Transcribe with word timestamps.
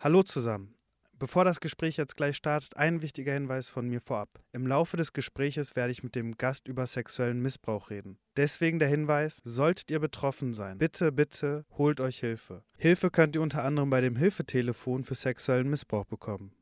Hallo 0.00 0.22
zusammen. 0.22 0.76
Bevor 1.18 1.44
das 1.44 1.58
Gespräch 1.58 1.96
jetzt 1.96 2.16
gleich 2.16 2.36
startet, 2.36 2.76
ein 2.76 3.02
wichtiger 3.02 3.32
Hinweis 3.32 3.68
von 3.68 3.88
mir 3.88 4.00
vorab. 4.00 4.28
Im 4.52 4.64
Laufe 4.64 4.96
des 4.96 5.12
Gespräches 5.12 5.74
werde 5.74 5.90
ich 5.90 6.04
mit 6.04 6.14
dem 6.14 6.38
Gast 6.38 6.68
über 6.68 6.86
sexuellen 6.86 7.42
Missbrauch 7.42 7.90
reden. 7.90 8.16
Deswegen 8.36 8.78
der 8.78 8.86
Hinweis, 8.86 9.40
solltet 9.42 9.90
ihr 9.90 9.98
betroffen 9.98 10.54
sein, 10.54 10.78
bitte, 10.78 11.10
bitte 11.10 11.64
holt 11.76 12.00
euch 12.00 12.20
Hilfe. 12.20 12.62
Hilfe 12.76 13.10
könnt 13.10 13.34
ihr 13.34 13.42
unter 13.42 13.64
anderem 13.64 13.90
bei 13.90 14.00
dem 14.00 14.14
Hilfetelefon 14.14 15.02
für 15.02 15.16
sexuellen 15.16 15.68
Missbrauch 15.68 16.04
bekommen. 16.04 16.52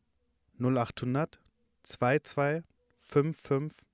0800 0.59 1.39
22 1.83 2.65
55 3.03 3.87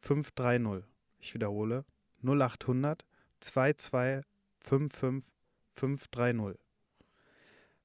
530. 0.00 0.84
Ich 1.20 1.34
wiederhole 1.34 1.84
0800 2.24 3.04
22 3.38 4.26
55 4.58 5.32
530. 5.76 6.61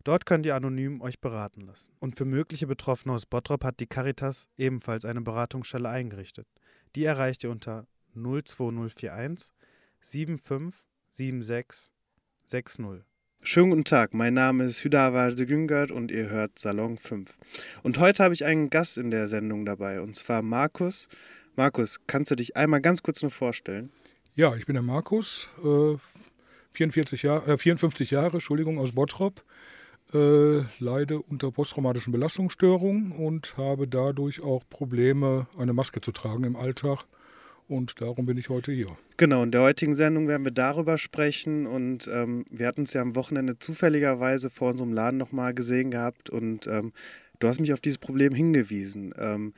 Dort 0.08 0.26
könnt 0.26 0.46
ihr 0.46 0.55
anonym 0.55 1.02
euch 1.02 1.20
beraten 1.20 1.60
lassen. 1.60 1.92
Und 2.00 2.16
für 2.16 2.24
mögliche 2.24 2.66
Betroffene 2.66 3.14
aus 3.14 3.25
Bottrop 3.25 3.65
hat 3.65 3.82
die 3.82 3.88
Caritas 3.88 4.48
ebenfalls 4.56 5.04
eine 5.04 5.20
Beratungsstelle 5.20 5.89
eingerichtet. 5.89 6.48
Die 6.96 7.04
erreicht 7.04 7.43
ihr 7.43 7.50
unter 7.50 7.88
02041 8.14 9.51
75 10.00 10.86
76 11.10 11.92
60. 12.46 12.86
Schönen 13.42 13.71
guten 13.71 13.84
Tag, 13.84 14.14
mein 14.14 14.34
Name 14.34 14.64
ist 14.64 14.82
Hüdavar 14.82 15.32
de 15.32 15.46
Güngert 15.46 15.92
und 15.92 16.10
ihr 16.10 16.29
hört 16.29 16.57
Salon 16.57 16.98
5. 16.98 17.37
Und 17.84 18.00
heute 18.00 18.24
habe 18.24 18.34
ich 18.34 18.46
einen 18.46 18.70
Gast 18.70 18.98
in 18.98 19.12
der 19.12 19.28
Sendung 19.28 19.65
dabei, 19.65 20.00
und 20.00 20.15
zwar 20.15 20.42
Markus. 20.42 21.10
Markus, 21.57 22.00
kannst 22.07 22.32
du 22.32 22.36
dich 22.36 22.56
einmal 22.56 22.79
ganz 22.79 23.04
kurz 23.04 23.21
nur 23.24 23.32
vorstellen? 23.32 23.92
Ja, 24.36 24.56
ich 24.56 24.65
bin 24.65 24.76
der 24.76 24.84
Markus, 24.84 25.50
äh, 25.65 25.98
44 26.71 27.24
Jahr, 27.24 27.46
äh, 27.46 27.57
54 27.57 28.12
Jahre, 28.12 28.36
Entschuldigung, 28.37 28.79
aus 28.79 28.93
Bottrop 28.93 29.43
äh, 30.14 30.64
leide 30.79 31.21
unter 31.21 31.52
posttraumatischen 31.52 32.11
Belastungsstörungen 32.11 33.11
und 33.11 33.58
habe 33.58 33.88
dadurch 33.88 34.42
auch 34.42 34.64
Probleme, 34.70 35.48
eine 35.58 35.73
Maske 35.73 36.02
zu 36.02 36.12
tragen 36.12 36.44
im 36.44 36.56
Alltag. 36.56 37.06
Und 37.68 38.00
darum 38.00 38.26
bin 38.26 38.38
ich 38.38 38.50
heute 38.50 38.72
hier. 38.72 38.98
Genau, 39.18 39.44
in 39.44 39.52
der 39.52 39.62
heutigen 39.62 39.94
Sendung 39.94 40.28
werden 40.28 40.46
wir 40.46 40.54
darüber 40.54 40.98
sprechen. 40.98 41.68
Und 41.68 42.08
ähm, 42.08 42.46
wir 42.50 42.66
hatten 42.68 42.81
uns 42.81 42.94
ja 42.94 43.02
am 43.02 43.16
Wochenende 43.16 43.59
zufälligerweise 43.59 44.50
vor 44.50 44.72
unserem 44.72 44.94
Laden 44.94 45.18
nochmal 45.18 45.54
gesehen 45.54 45.92
gehabt. 45.92 46.30
Und 46.30 46.68
ähm, 46.68 46.94
du 47.40 47.48
hast 47.48 47.59
mich 47.59 47.74
auf 47.74 47.81
dieses 47.81 47.98
Problem 47.98 48.34
hingewiesen. 48.34 49.14
Ähm, 49.18 49.53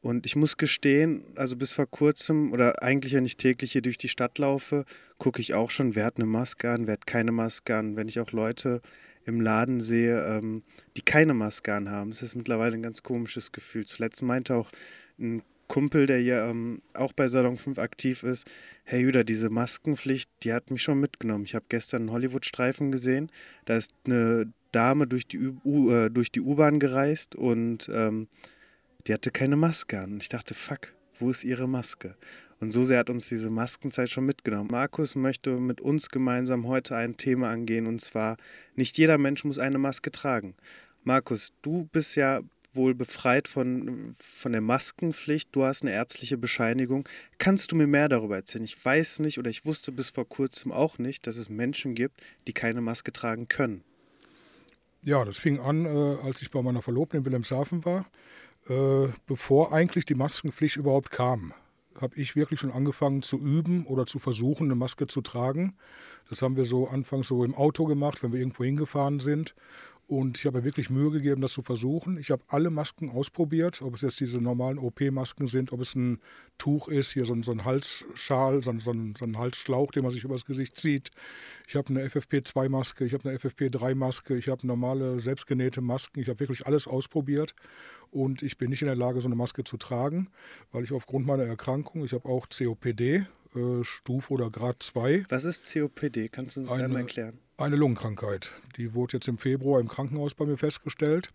und 0.00 0.26
ich 0.26 0.36
muss 0.36 0.56
gestehen, 0.56 1.22
also 1.36 1.56
bis 1.56 1.72
vor 1.72 1.86
kurzem 1.86 2.52
oder 2.52 2.82
eigentlich, 2.82 3.14
wenn 3.14 3.24
ich 3.24 3.36
täglich 3.36 3.72
hier 3.72 3.82
durch 3.82 3.98
die 3.98 4.08
Stadt 4.08 4.38
laufe, 4.38 4.84
gucke 5.18 5.40
ich 5.40 5.54
auch 5.54 5.70
schon, 5.70 5.94
wer 5.96 6.04
hat 6.04 6.16
eine 6.16 6.26
Maske 6.26 6.70
an, 6.70 6.86
wer 6.86 6.94
hat 6.94 7.06
keine 7.06 7.32
Maske 7.32 7.76
an. 7.76 7.96
Wenn 7.96 8.08
ich 8.08 8.20
auch 8.20 8.32
Leute 8.32 8.80
im 9.28 9.40
Laden 9.40 9.80
sehe, 9.80 10.24
ähm, 10.24 10.62
die 10.96 11.02
keine 11.02 11.34
Maske 11.34 11.74
anhaben. 11.74 12.10
Das 12.10 12.22
ist 12.22 12.34
mittlerweile 12.34 12.74
ein 12.74 12.82
ganz 12.82 13.02
komisches 13.02 13.52
Gefühl. 13.52 13.84
Zuletzt 13.84 14.22
meinte 14.22 14.56
auch 14.56 14.70
ein 15.18 15.42
Kumpel, 15.68 16.06
der 16.06 16.18
hier 16.18 16.44
ähm, 16.44 16.80
auch 16.94 17.12
bei 17.12 17.28
Salon 17.28 17.58
5 17.58 17.78
aktiv 17.78 18.22
ist, 18.22 18.46
Herr 18.84 19.00
Jüder, 19.00 19.22
diese 19.22 19.50
Maskenpflicht, 19.50 20.30
die 20.42 20.54
hat 20.54 20.70
mich 20.70 20.82
schon 20.82 20.98
mitgenommen. 20.98 21.44
Ich 21.44 21.54
habe 21.54 21.66
gestern 21.68 22.02
einen 22.02 22.12
Hollywood-Streifen 22.12 22.90
gesehen. 22.90 23.30
Da 23.66 23.76
ist 23.76 23.92
eine 24.06 24.50
Dame 24.72 25.06
durch 25.06 25.26
die 25.26 25.36
äh, 25.36 26.40
U-Bahn 26.40 26.80
gereist 26.80 27.36
und 27.36 27.90
ähm, 27.92 28.28
die 29.06 29.12
hatte 29.12 29.30
keine 29.30 29.56
Maske 29.56 30.00
an. 30.00 30.18
Ich 30.20 30.30
dachte, 30.30 30.54
fuck, 30.54 30.94
wo 31.18 31.30
ist 31.30 31.44
ihre 31.44 31.68
Maske? 31.68 32.16
Und 32.60 32.72
so 32.72 32.84
sehr 32.84 32.98
hat 32.98 33.10
uns 33.10 33.28
diese 33.28 33.50
Maskenzeit 33.50 34.10
schon 34.10 34.26
mitgenommen. 34.26 34.68
Markus 34.70 35.14
möchte 35.14 35.50
mit 35.58 35.80
uns 35.80 36.08
gemeinsam 36.08 36.66
heute 36.66 36.96
ein 36.96 37.16
Thema 37.16 37.50
angehen 37.50 37.86
und 37.86 38.00
zwar, 38.00 38.36
nicht 38.74 38.98
jeder 38.98 39.16
Mensch 39.16 39.44
muss 39.44 39.58
eine 39.58 39.78
Maske 39.78 40.10
tragen. 40.10 40.54
Markus, 41.04 41.52
du 41.62 41.88
bist 41.92 42.16
ja 42.16 42.40
wohl 42.72 42.94
befreit 42.94 43.48
von, 43.48 44.14
von 44.18 44.52
der 44.52 44.60
Maskenpflicht. 44.60 45.48
Du 45.52 45.64
hast 45.64 45.82
eine 45.82 45.92
ärztliche 45.92 46.36
Bescheinigung. 46.36 47.08
Kannst 47.38 47.72
du 47.72 47.76
mir 47.76 47.86
mehr 47.86 48.08
darüber 48.08 48.36
erzählen? 48.36 48.64
Ich 48.64 48.84
weiß 48.84 49.20
nicht 49.20 49.38
oder 49.38 49.50
ich 49.50 49.64
wusste 49.64 49.92
bis 49.92 50.10
vor 50.10 50.28
kurzem 50.28 50.72
auch 50.72 50.98
nicht, 50.98 51.26
dass 51.26 51.36
es 51.36 51.48
Menschen 51.48 51.94
gibt, 51.94 52.20
die 52.46 52.52
keine 52.52 52.80
Maske 52.80 53.12
tragen 53.12 53.48
können. 53.48 53.84
Ja, 55.02 55.24
das 55.24 55.38
fing 55.38 55.60
an, 55.60 55.86
äh, 55.86 56.16
als 56.24 56.42
ich 56.42 56.50
bei 56.50 56.60
meiner 56.60 56.82
Verlobten 56.82 57.20
in 57.20 57.24
Wilhelmshaven 57.24 57.84
war, 57.84 58.10
äh, 58.68 59.08
bevor 59.26 59.72
eigentlich 59.72 60.04
die 60.04 60.16
Maskenpflicht 60.16 60.76
überhaupt 60.76 61.12
kam 61.12 61.54
habe 62.00 62.16
ich 62.16 62.36
wirklich 62.36 62.60
schon 62.60 62.72
angefangen 62.72 63.22
zu 63.22 63.38
üben 63.38 63.86
oder 63.86 64.06
zu 64.06 64.18
versuchen, 64.18 64.64
eine 64.64 64.74
Maske 64.74 65.06
zu 65.06 65.20
tragen. 65.20 65.74
Das 66.28 66.42
haben 66.42 66.56
wir 66.56 66.64
so 66.64 66.88
anfangs 66.88 67.28
so 67.28 67.44
im 67.44 67.54
Auto 67.54 67.86
gemacht, 67.86 68.22
wenn 68.22 68.32
wir 68.32 68.40
irgendwo 68.40 68.64
hingefahren 68.64 69.20
sind. 69.20 69.54
Und 70.08 70.38
ich 70.38 70.46
habe 70.46 70.58
mir 70.58 70.64
wirklich 70.64 70.88
Mühe 70.88 71.10
gegeben, 71.10 71.42
das 71.42 71.52
zu 71.52 71.60
versuchen. 71.60 72.16
Ich 72.16 72.30
habe 72.30 72.42
alle 72.48 72.70
Masken 72.70 73.10
ausprobiert, 73.10 73.82
ob 73.82 73.94
es 73.94 74.00
jetzt 74.00 74.18
diese 74.20 74.38
normalen 74.38 74.78
OP-Masken 74.78 75.48
sind, 75.48 75.70
ob 75.70 75.82
es 75.82 75.94
ein 75.94 76.18
Tuch 76.56 76.88
ist, 76.88 77.12
hier 77.12 77.26
so 77.26 77.34
ein, 77.34 77.42
so 77.42 77.52
ein 77.52 77.66
Halsschal, 77.66 78.62
so 78.62 78.70
ein, 78.70 78.78
so, 78.78 78.90
ein, 78.90 79.14
so 79.18 79.26
ein 79.26 79.36
Halsschlauch, 79.36 79.90
den 79.90 80.04
man 80.04 80.10
sich 80.10 80.24
übers 80.24 80.46
Gesicht 80.46 80.78
zieht. 80.78 81.10
Ich 81.66 81.76
habe 81.76 81.90
eine 81.90 82.06
FFP2-Maske, 82.06 83.04
ich 83.04 83.12
habe 83.12 83.28
eine 83.28 83.38
FFP3-Maske, 83.38 84.34
ich 84.34 84.48
habe 84.48 84.66
normale 84.66 85.20
selbstgenähte 85.20 85.82
Masken. 85.82 86.20
Ich 86.20 86.30
habe 86.30 86.40
wirklich 86.40 86.66
alles 86.66 86.88
ausprobiert 86.88 87.54
und 88.10 88.42
ich 88.42 88.58
bin 88.58 88.70
nicht 88.70 88.82
in 88.82 88.86
der 88.86 88.96
Lage, 88.96 89.20
so 89.20 89.28
eine 89.28 89.36
Maske 89.36 89.64
zu 89.64 89.76
tragen, 89.76 90.28
weil 90.72 90.84
ich 90.84 90.92
aufgrund 90.92 91.26
meiner 91.26 91.44
Erkrankung, 91.44 92.04
ich 92.04 92.12
habe 92.12 92.28
auch 92.28 92.46
COPD, 92.48 93.26
äh, 93.54 93.84
Stufe 93.84 94.32
oder 94.32 94.50
Grad 94.50 94.82
2. 94.82 95.24
Was 95.28 95.44
ist 95.44 95.72
COPD? 95.72 96.28
Kannst 96.28 96.56
du 96.56 96.60
uns 96.60 96.70
das 96.70 96.78
einmal 96.78 97.02
erklären? 97.02 97.38
Eine 97.60 97.74
Lungenkrankheit. 97.74 98.54
Die 98.76 98.94
wurde 98.94 99.16
jetzt 99.16 99.26
im 99.26 99.36
Februar 99.36 99.80
im 99.80 99.88
Krankenhaus 99.88 100.32
bei 100.32 100.46
mir 100.46 100.56
festgestellt. 100.56 101.32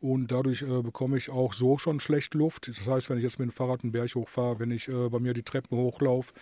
Und 0.00 0.32
dadurch 0.32 0.62
äh, 0.62 0.80
bekomme 0.80 1.18
ich 1.18 1.28
auch 1.28 1.52
so 1.52 1.76
schon 1.76 2.00
schlecht 2.00 2.32
Luft. 2.32 2.68
Das 2.68 2.88
heißt, 2.88 3.10
wenn 3.10 3.18
ich 3.18 3.24
jetzt 3.24 3.38
mit 3.38 3.50
dem 3.50 3.52
Fahrrad 3.52 3.82
einen 3.82 3.92
Berg 3.92 4.14
hochfahre, 4.14 4.60
wenn 4.60 4.70
ich 4.70 4.88
äh, 4.88 5.10
bei 5.10 5.18
mir 5.18 5.34
die 5.34 5.42
Treppen 5.42 5.76
hochlaufe, 5.76 6.32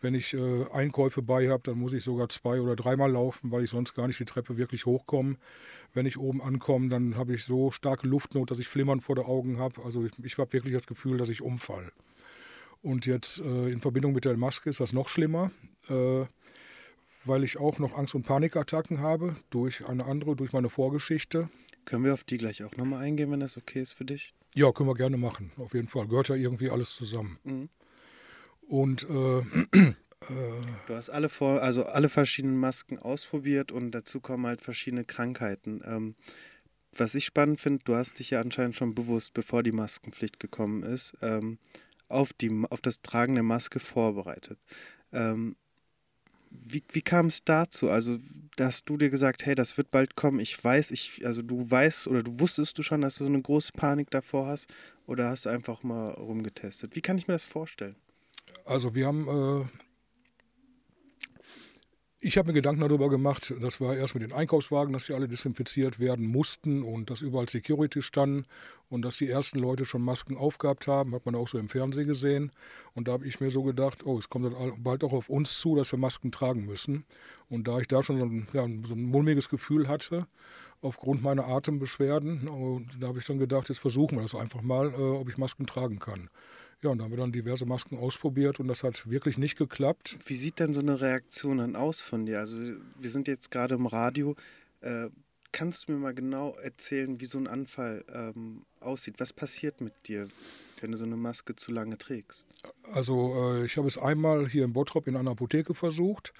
wenn 0.00 0.14
ich 0.14 0.32
äh, 0.32 0.64
Einkäufe 0.72 1.20
bei 1.20 1.50
habe, 1.50 1.62
dann 1.64 1.78
muss 1.78 1.92
ich 1.92 2.02
sogar 2.02 2.30
zwei 2.30 2.58
oder 2.58 2.74
dreimal 2.74 3.12
laufen, 3.12 3.50
weil 3.50 3.64
ich 3.64 3.70
sonst 3.70 3.92
gar 3.92 4.06
nicht 4.06 4.18
die 4.18 4.24
Treppe 4.24 4.56
wirklich 4.56 4.86
hochkomme. 4.86 5.36
Wenn 5.92 6.06
ich 6.06 6.16
oben 6.18 6.40
ankomme, 6.40 6.88
dann 6.88 7.18
habe 7.18 7.34
ich 7.34 7.44
so 7.44 7.70
starke 7.70 8.08
Luftnot, 8.08 8.50
dass 8.50 8.60
ich 8.60 8.68
Flimmern 8.68 9.02
vor 9.02 9.14
den 9.14 9.26
Augen 9.26 9.58
habe. 9.58 9.84
Also 9.84 10.06
ich, 10.06 10.12
ich 10.24 10.38
habe 10.38 10.54
wirklich 10.54 10.72
das 10.72 10.86
Gefühl, 10.86 11.18
dass 11.18 11.28
ich 11.28 11.42
umfall. 11.42 11.92
Und 12.80 13.04
jetzt 13.04 13.42
äh, 13.42 13.68
in 13.68 13.82
Verbindung 13.82 14.14
mit 14.14 14.24
der 14.24 14.38
Maske 14.38 14.70
ist 14.70 14.80
das 14.80 14.94
noch 14.94 15.08
schlimmer. 15.08 15.50
Äh, 17.24 17.28
weil 17.28 17.44
ich 17.44 17.58
auch 17.58 17.78
noch 17.78 17.96
Angst- 17.96 18.14
und 18.14 18.22
Panikattacken 18.22 19.00
habe, 19.00 19.36
durch 19.50 19.86
eine 19.86 20.04
andere, 20.04 20.36
durch 20.36 20.52
meine 20.52 20.68
Vorgeschichte. 20.68 21.48
Können 21.84 22.04
wir 22.04 22.14
auf 22.14 22.24
die 22.24 22.36
gleich 22.36 22.62
auch 22.64 22.76
nochmal 22.76 23.02
eingehen, 23.02 23.30
wenn 23.30 23.40
das 23.40 23.56
okay 23.56 23.80
ist 23.80 23.94
für 23.94 24.04
dich? 24.04 24.34
Ja, 24.54 24.72
können 24.72 24.88
wir 24.88 24.94
gerne 24.94 25.16
machen, 25.16 25.52
auf 25.56 25.74
jeden 25.74 25.88
Fall. 25.88 26.08
Gehört 26.08 26.28
ja 26.28 26.34
irgendwie 26.34 26.70
alles 26.70 26.94
zusammen. 26.94 27.38
Mhm. 27.44 27.68
Und 28.62 29.06
äh, 29.08 29.92
Du 30.86 30.94
hast 30.94 31.08
alle 31.08 31.30
vor, 31.30 31.62
also 31.62 31.84
alle 31.84 32.10
verschiedenen 32.10 32.58
Masken 32.58 32.98
ausprobiert 32.98 33.72
und 33.72 33.90
dazu 33.92 34.20
kommen 34.20 34.46
halt 34.46 34.60
verschiedene 34.60 35.04
Krankheiten. 35.04 35.80
Ähm, 35.84 36.14
was 36.92 37.14
ich 37.14 37.24
spannend 37.24 37.60
finde, 37.60 37.84
du 37.84 37.94
hast 37.94 38.18
dich 38.18 38.30
ja 38.30 38.40
anscheinend 38.40 38.76
schon 38.76 38.94
bewusst, 38.94 39.32
bevor 39.32 39.62
die 39.62 39.72
Maskenpflicht 39.72 40.38
gekommen 40.38 40.82
ist, 40.82 41.16
ähm, 41.22 41.58
auf, 42.08 42.32
die, 42.34 42.50
auf 42.68 42.82
das 42.82 43.00
Tragen 43.00 43.34
der 43.34 43.44
Maske 43.44 43.80
vorbereitet. 43.80 44.58
Ähm, 45.12 45.56
wie, 46.50 46.82
wie 46.92 47.02
kam 47.02 47.26
es 47.26 47.44
dazu? 47.44 47.90
Also, 47.90 48.18
dass 48.56 48.84
du 48.84 48.96
dir 48.96 49.10
gesagt, 49.10 49.46
hey, 49.46 49.54
das 49.54 49.76
wird 49.76 49.90
bald 49.90 50.16
kommen. 50.16 50.40
Ich 50.40 50.62
weiß, 50.62 50.90
ich, 50.90 51.24
also 51.24 51.42
du 51.42 51.70
weißt 51.70 52.08
oder 52.08 52.22
du 52.22 52.40
wusstest 52.40 52.76
du 52.76 52.82
schon, 52.82 53.00
dass 53.00 53.16
du 53.16 53.24
so 53.24 53.30
eine 53.30 53.40
große 53.40 53.72
Panik 53.72 54.10
davor 54.10 54.46
hast 54.46 54.68
oder 55.06 55.28
hast 55.30 55.46
du 55.46 55.50
einfach 55.50 55.82
mal 55.82 56.10
rumgetestet? 56.10 56.96
Wie 56.96 57.00
kann 57.00 57.16
ich 57.16 57.28
mir 57.28 57.34
das 57.34 57.44
vorstellen? 57.44 57.96
Also 58.64 58.94
wir 58.94 59.06
haben 59.06 59.28
äh, 59.28 59.66
ich 62.22 62.36
habe 62.36 62.48
mir 62.48 62.54
Gedanken 62.54 62.82
darüber 62.82 63.08
gemacht, 63.08 63.54
das 63.60 63.80
war 63.80 63.96
erst 63.96 64.14
mit 64.14 64.22
den 64.22 64.32
Einkaufswagen, 64.32 64.92
dass 64.92 65.06
sie 65.06 65.14
alle 65.14 65.26
desinfiziert 65.26 65.98
werden 65.98 66.26
mussten 66.26 66.82
und 66.82 67.08
dass 67.08 67.22
überall 67.22 67.48
Security 67.48 68.02
standen 68.02 68.44
und 68.90 69.02
dass 69.02 69.16
die 69.16 69.28
ersten 69.28 69.58
Leute 69.58 69.86
schon 69.86 70.02
Masken 70.02 70.36
aufgehabt 70.36 70.86
haben, 70.86 71.14
hat 71.14 71.24
man 71.24 71.34
auch 71.34 71.48
so 71.48 71.56
im 71.56 71.70
Fernsehen 71.70 72.06
gesehen. 72.06 72.52
Und 72.92 73.08
da 73.08 73.12
habe 73.12 73.26
ich 73.26 73.40
mir 73.40 73.48
so 73.48 73.62
gedacht, 73.62 74.04
oh, 74.04 74.18
es 74.18 74.28
kommt 74.28 74.54
bald 74.84 75.02
auch 75.02 75.14
auf 75.14 75.30
uns 75.30 75.58
zu, 75.58 75.76
dass 75.76 75.90
wir 75.92 75.98
Masken 75.98 76.30
tragen 76.30 76.66
müssen. 76.66 77.04
Und 77.48 77.66
da 77.66 77.78
ich 77.78 77.88
da 77.88 78.02
schon 78.02 78.18
so 78.18 78.24
ein, 78.26 78.48
ja, 78.52 78.66
so 78.86 78.94
ein 78.94 79.02
mulmiges 79.02 79.48
Gefühl 79.48 79.88
hatte, 79.88 80.26
aufgrund 80.82 81.22
meiner 81.22 81.46
Atembeschwerden, 81.46 82.86
da 82.98 83.08
habe 83.08 83.18
ich 83.18 83.24
dann 83.24 83.38
gedacht, 83.38 83.70
jetzt 83.70 83.78
versuchen 83.78 84.18
wir 84.18 84.22
das 84.22 84.34
einfach 84.34 84.60
mal, 84.60 84.92
äh, 84.92 84.96
ob 84.96 85.28
ich 85.30 85.38
Masken 85.38 85.66
tragen 85.66 85.98
kann. 85.98 86.28
Ja, 86.82 86.90
und 86.90 86.98
da 86.98 87.04
haben 87.04 87.10
wir 87.10 87.18
dann 87.18 87.32
diverse 87.32 87.66
Masken 87.66 87.98
ausprobiert 87.98 88.58
und 88.58 88.68
das 88.68 88.82
hat 88.82 89.10
wirklich 89.10 89.36
nicht 89.36 89.58
geklappt. 89.58 90.18
Wie 90.24 90.34
sieht 90.34 90.60
denn 90.60 90.72
so 90.72 90.80
eine 90.80 91.00
Reaktion 91.00 91.58
dann 91.58 91.76
aus 91.76 92.00
von 92.00 92.24
dir? 92.24 92.38
Also 92.38 92.56
wir 92.56 93.10
sind 93.10 93.28
jetzt 93.28 93.50
gerade 93.50 93.74
im 93.74 93.86
Radio. 93.86 94.34
Äh, 94.80 95.10
kannst 95.52 95.88
du 95.88 95.92
mir 95.92 95.98
mal 95.98 96.14
genau 96.14 96.54
erzählen, 96.56 97.20
wie 97.20 97.26
so 97.26 97.38
ein 97.38 97.46
Anfall 97.46 98.04
ähm, 98.12 98.62
aussieht? 98.80 99.16
Was 99.18 99.32
passiert 99.32 99.82
mit 99.82 99.92
dir, 100.06 100.28
wenn 100.80 100.92
du 100.92 100.96
so 100.96 101.04
eine 101.04 101.16
Maske 101.16 101.54
zu 101.54 101.70
lange 101.70 101.98
trägst? 101.98 102.46
Also 102.92 103.34
äh, 103.34 103.66
ich 103.66 103.76
habe 103.76 103.86
es 103.86 103.98
einmal 103.98 104.48
hier 104.48 104.64
in 104.64 104.72
Bottrop 104.72 105.06
in 105.06 105.16
einer 105.16 105.32
Apotheke 105.32 105.74
versucht. 105.74 106.32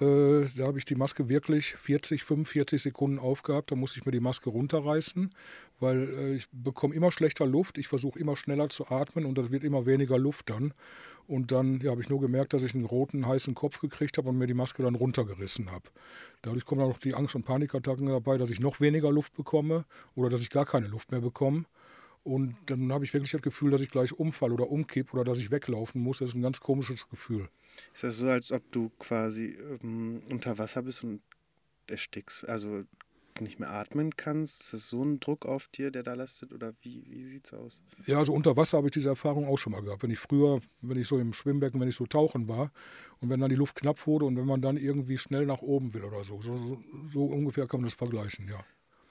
Äh, 0.00 0.48
da 0.56 0.66
habe 0.66 0.78
ich 0.78 0.84
die 0.84 0.94
Maske 0.94 1.28
wirklich 1.28 1.74
40, 1.76 2.22
45 2.22 2.82
Sekunden 2.82 3.18
aufgehabt. 3.18 3.70
Da 3.70 3.76
musste 3.76 3.98
ich 3.98 4.04
mir 4.04 4.12
die 4.12 4.20
Maske 4.20 4.50
runterreißen, 4.50 5.30
weil 5.80 6.08
äh, 6.08 6.34
ich 6.34 6.46
bekomme 6.52 6.94
immer 6.94 7.10
schlechter 7.10 7.46
Luft. 7.46 7.78
Ich 7.78 7.88
versuche 7.88 8.18
immer 8.18 8.36
schneller 8.36 8.68
zu 8.68 8.88
atmen 8.88 9.24
und 9.24 9.36
das 9.36 9.50
wird 9.50 9.64
immer 9.64 9.86
weniger 9.86 10.18
Luft 10.18 10.50
dann. 10.50 10.72
Und 11.26 11.50
dann 11.50 11.80
ja, 11.80 11.90
habe 11.90 12.00
ich 12.00 12.08
nur 12.08 12.20
gemerkt, 12.20 12.52
dass 12.52 12.62
ich 12.62 12.74
einen 12.74 12.84
roten, 12.84 13.26
heißen 13.26 13.54
Kopf 13.54 13.80
gekriegt 13.80 14.16
habe 14.16 14.28
und 14.28 14.38
mir 14.38 14.46
die 14.46 14.54
Maske 14.54 14.82
dann 14.82 14.94
runtergerissen 14.94 15.72
habe. 15.72 15.88
Dadurch 16.42 16.64
kommen 16.64 16.80
dann 16.80 16.90
noch 16.90 16.98
die 16.98 17.14
Angst- 17.14 17.34
und 17.34 17.44
Panikattacken 17.44 18.06
dabei, 18.06 18.36
dass 18.36 18.50
ich 18.50 18.60
noch 18.60 18.80
weniger 18.80 19.10
Luft 19.10 19.34
bekomme 19.34 19.84
oder 20.14 20.30
dass 20.30 20.42
ich 20.42 20.50
gar 20.50 20.66
keine 20.66 20.86
Luft 20.86 21.10
mehr 21.10 21.20
bekomme. 21.20 21.64
Und 22.22 22.56
dann 22.66 22.92
habe 22.92 23.04
ich 23.04 23.14
wirklich 23.14 23.30
das 23.30 23.42
Gefühl, 23.42 23.70
dass 23.70 23.80
ich 23.80 23.88
gleich 23.88 24.12
umfall 24.12 24.52
oder 24.52 24.68
umkipp 24.68 25.14
oder 25.14 25.22
dass 25.22 25.38
ich 25.38 25.52
weglaufen 25.52 26.00
muss. 26.00 26.18
Das 26.18 26.30
ist 26.30 26.34
ein 26.34 26.42
ganz 26.42 26.58
komisches 26.58 27.08
Gefühl. 27.08 27.48
Ist 27.92 28.02
das 28.02 28.16
so, 28.16 28.28
als 28.28 28.50
ob 28.50 28.70
du 28.72 28.90
quasi 28.98 29.56
ähm, 29.82 30.22
unter 30.28 30.58
Wasser 30.58 30.82
bist 30.82 31.04
und 31.04 31.20
erstickst? 31.86 32.48
Also 32.48 32.82
nicht 33.40 33.58
mehr 33.58 33.70
atmen 33.70 34.16
kannst? 34.16 34.62
Ist 34.62 34.72
das 34.72 34.88
so 34.88 35.02
ein 35.02 35.20
Druck 35.20 35.46
auf 35.46 35.68
dir, 35.68 35.90
der 35.90 36.02
da 36.02 36.14
lastet? 36.14 36.52
Oder 36.52 36.72
wie, 36.80 37.04
wie 37.08 37.24
sieht 37.24 37.46
es 37.46 37.52
aus? 37.52 37.82
Ja, 38.06 38.18
also 38.18 38.32
unter 38.32 38.56
Wasser 38.56 38.78
habe 38.78 38.88
ich 38.88 38.92
diese 38.92 39.08
Erfahrung 39.08 39.46
auch 39.46 39.58
schon 39.58 39.72
mal 39.72 39.82
gehabt. 39.82 40.02
Wenn 40.02 40.10
ich 40.10 40.18
früher, 40.18 40.60
wenn 40.80 40.98
ich 40.98 41.08
so 41.08 41.18
im 41.18 41.32
Schwimmbecken, 41.32 41.80
wenn 41.80 41.88
ich 41.88 41.96
so 41.96 42.06
tauchen 42.06 42.48
war 42.48 42.70
und 43.20 43.30
wenn 43.30 43.40
dann 43.40 43.50
die 43.50 43.56
Luft 43.56 43.76
knapp 43.76 44.06
wurde 44.06 44.24
und 44.24 44.36
wenn 44.36 44.46
man 44.46 44.60
dann 44.60 44.76
irgendwie 44.76 45.18
schnell 45.18 45.46
nach 45.46 45.62
oben 45.62 45.94
will 45.94 46.04
oder 46.04 46.24
so. 46.24 46.40
So, 46.40 46.56
so, 46.56 46.78
so 47.12 47.24
ungefähr 47.24 47.66
kann 47.66 47.80
man 47.80 47.86
das 47.86 47.94
vergleichen, 47.94 48.48
ja. 48.48 48.64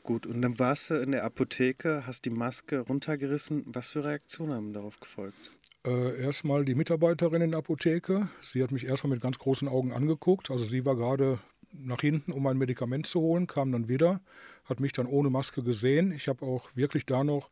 Gut, 0.04 0.28
und 0.28 0.44
dann 0.44 0.60
warst 0.60 0.92
du 0.92 1.02
in 1.02 1.14
der 1.14 1.24
Apotheke, 1.24 2.06
hast 2.06 2.26
die 2.26 2.30
Maske 2.30 2.82
runtergerissen. 2.82 3.64
Was 3.66 3.90
für 3.90 4.04
Reaktionen 4.04 4.54
haben 4.54 4.72
darauf 4.72 5.00
gefolgt? 5.00 5.52
Äh, 5.86 6.22
erstmal 6.22 6.64
die 6.64 6.76
Mitarbeiterin 6.76 7.42
in 7.42 7.52
der 7.52 7.60
Apotheke. 7.60 8.30
Sie 8.42 8.62
hat 8.62 8.72
mich 8.72 8.86
erstmal 8.86 9.12
mit 9.12 9.22
ganz 9.22 9.40
großen 9.40 9.68
Augen 9.68 9.92
angeguckt. 9.92 10.52
Also 10.52 10.64
sie 10.64 10.86
war 10.86 10.96
gerade 10.96 11.40
nach 11.80 12.02
hinten, 12.02 12.32
um 12.32 12.46
ein 12.48 12.58
Medikament 12.58 13.08
zu 13.08 13.20
holen, 13.20 13.48
kam 13.48 13.72
dann 13.72 13.88
wieder, 13.88 14.22
hat 14.66 14.80
mich 14.80 14.92
dann 14.92 15.06
ohne 15.08 15.30
Maske 15.30 15.64
gesehen. 15.64 16.12
Ich 16.12 16.28
habe 16.28 16.46
auch 16.46 16.70
wirklich 16.76 17.06
da 17.06 17.24
noch 17.24 17.50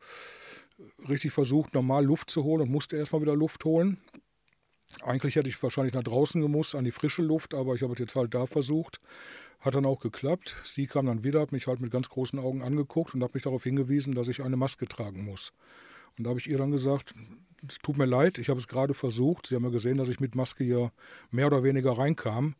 richtig 1.08 1.32
versucht, 1.32 1.74
normal 1.74 2.04
Luft 2.04 2.30
zu 2.30 2.44
holen 2.44 2.62
und 2.62 2.70
musste 2.70 2.96
erstmal 2.96 3.22
wieder 3.22 3.36
Luft 3.36 3.64
holen. 3.64 3.98
Eigentlich 5.02 5.36
hätte 5.36 5.48
ich 5.48 5.62
wahrscheinlich 5.62 5.94
nach 5.94 6.02
draußen 6.02 6.40
gemusst, 6.40 6.74
an 6.74 6.84
die 6.84 6.92
frische 6.92 7.22
Luft, 7.22 7.54
aber 7.54 7.74
ich 7.74 7.82
habe 7.82 7.94
es 7.94 7.98
jetzt 7.98 8.16
halt 8.16 8.34
da 8.34 8.46
versucht. 8.46 9.00
Hat 9.60 9.74
dann 9.74 9.86
auch 9.86 10.00
geklappt. 10.00 10.56
Sie 10.62 10.86
kam 10.86 11.06
dann 11.06 11.24
wieder, 11.24 11.40
hat 11.40 11.52
mich 11.52 11.66
halt 11.66 11.80
mit 11.80 11.90
ganz 11.90 12.08
großen 12.08 12.38
Augen 12.38 12.62
angeguckt 12.62 13.14
und 13.14 13.24
hat 13.24 13.34
mich 13.34 13.42
darauf 13.42 13.64
hingewiesen, 13.64 14.14
dass 14.14 14.28
ich 14.28 14.42
eine 14.42 14.56
Maske 14.56 14.86
tragen 14.86 15.24
muss. 15.24 15.52
Und 16.18 16.24
da 16.24 16.30
habe 16.30 16.38
ich 16.38 16.48
ihr 16.48 16.58
dann 16.58 16.70
gesagt, 16.70 17.14
es 17.68 17.78
tut 17.78 17.96
mir 17.96 18.04
leid, 18.04 18.38
ich 18.38 18.50
habe 18.50 18.60
es 18.60 18.68
gerade 18.68 18.94
versucht. 18.94 19.46
Sie 19.46 19.54
haben 19.54 19.64
ja 19.64 19.70
gesehen, 19.70 19.96
dass 19.96 20.08
ich 20.08 20.20
mit 20.20 20.34
Maske 20.34 20.64
hier 20.64 20.92
mehr 21.30 21.46
oder 21.46 21.62
weniger 21.62 21.92
reinkam. 21.92 22.54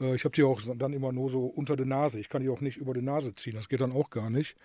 Äh, 0.00 0.14
ich 0.14 0.24
habe 0.24 0.34
die 0.34 0.42
auch 0.42 0.60
dann 0.76 0.92
immer 0.92 1.12
nur 1.12 1.30
so 1.30 1.46
unter 1.46 1.76
der 1.76 1.86
Nase. 1.86 2.18
Ich 2.20 2.28
kann 2.28 2.42
die 2.42 2.48
auch 2.48 2.60
nicht 2.60 2.76
über 2.76 2.94
die 2.94 3.02
Nase 3.02 3.34
ziehen. 3.34 3.54
Das 3.54 3.68
geht 3.68 3.80
dann 3.80 3.92
auch 3.92 4.10
gar 4.10 4.30
nicht. 4.30 4.56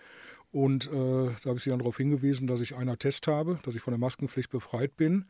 Und 0.51 0.87
äh, 0.87 0.91
da 0.91 1.45
habe 1.45 1.57
ich 1.57 1.63
sie 1.63 1.71
dann 1.71 1.79
darauf 1.79 1.97
hingewiesen, 1.97 2.45
dass 2.45 2.61
ich 2.61 2.75
einen 2.75 2.89
Attest 2.89 3.27
habe, 3.27 3.57
dass 3.63 3.75
ich 3.75 3.81
von 3.81 3.91
der 3.91 3.99
Maskenpflicht 3.99 4.51
befreit 4.51 4.95
bin 4.95 5.25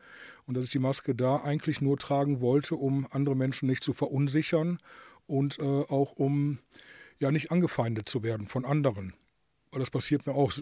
und 0.46 0.54
dass 0.54 0.64
ich 0.64 0.70
die 0.70 0.78
Maske 0.78 1.14
da 1.14 1.36
eigentlich 1.36 1.80
nur 1.80 1.96
tragen 1.96 2.40
wollte, 2.40 2.76
um 2.76 3.06
andere 3.10 3.34
Menschen 3.34 3.66
nicht 3.66 3.82
zu 3.82 3.94
verunsichern 3.94 4.78
und 5.26 5.58
äh, 5.58 5.62
auch 5.62 6.12
um 6.12 6.58
ja 7.20 7.30
nicht 7.30 7.50
angefeindet 7.50 8.06
zu 8.06 8.22
werden 8.22 8.48
von 8.48 8.66
anderen. 8.66 9.14
Das 9.72 9.90
passiert 9.90 10.26
mir 10.26 10.34
auch 10.34 10.52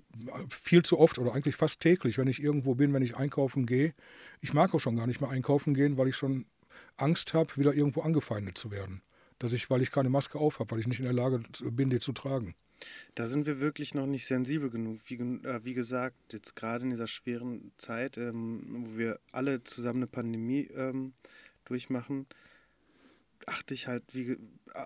viel 0.48 0.84
zu 0.84 0.98
oft 0.98 1.18
oder 1.18 1.34
eigentlich 1.34 1.56
fast 1.56 1.80
täglich, 1.80 2.16
wenn 2.16 2.28
ich 2.28 2.40
irgendwo 2.40 2.76
bin, 2.76 2.94
wenn 2.94 3.02
ich 3.02 3.16
einkaufen 3.16 3.66
gehe. 3.66 3.92
Ich 4.40 4.54
mag 4.54 4.72
auch 4.74 4.78
schon 4.78 4.96
gar 4.96 5.08
nicht 5.08 5.20
mehr 5.20 5.28
einkaufen 5.28 5.74
gehen, 5.74 5.98
weil 5.98 6.08
ich 6.08 6.16
schon 6.16 6.46
Angst 6.96 7.34
habe, 7.34 7.56
wieder 7.56 7.74
irgendwo 7.74 8.02
angefeindet 8.02 8.56
zu 8.56 8.70
werden 8.70 9.02
dass 9.42 9.52
ich, 9.52 9.68
weil 9.70 9.82
ich 9.82 9.90
keine 9.90 10.08
Maske 10.08 10.38
auf 10.38 10.60
habe, 10.60 10.70
weil 10.70 10.80
ich 10.80 10.86
nicht 10.86 11.00
in 11.00 11.04
der 11.04 11.14
Lage 11.14 11.42
bin, 11.62 11.90
die 11.90 12.00
zu 12.00 12.12
tragen. 12.12 12.54
Da 13.14 13.26
sind 13.26 13.46
wir 13.46 13.60
wirklich 13.60 13.94
noch 13.94 14.06
nicht 14.06 14.26
sensibel 14.26 14.70
genug. 14.70 15.00
Wie, 15.06 15.14
äh, 15.14 15.60
wie 15.64 15.74
gesagt, 15.74 16.32
jetzt 16.32 16.56
gerade 16.56 16.84
in 16.84 16.90
dieser 16.90 17.06
schweren 17.06 17.72
Zeit, 17.76 18.16
ähm, 18.18 18.86
wo 18.86 18.98
wir 18.98 19.20
alle 19.30 19.62
zusammen 19.64 20.00
eine 20.00 20.06
Pandemie 20.06 20.68
ähm, 20.74 21.12
durchmachen, 21.64 22.26
achte 23.46 23.74
ich 23.74 23.88
halt 23.88 24.04
wie, 24.12 24.36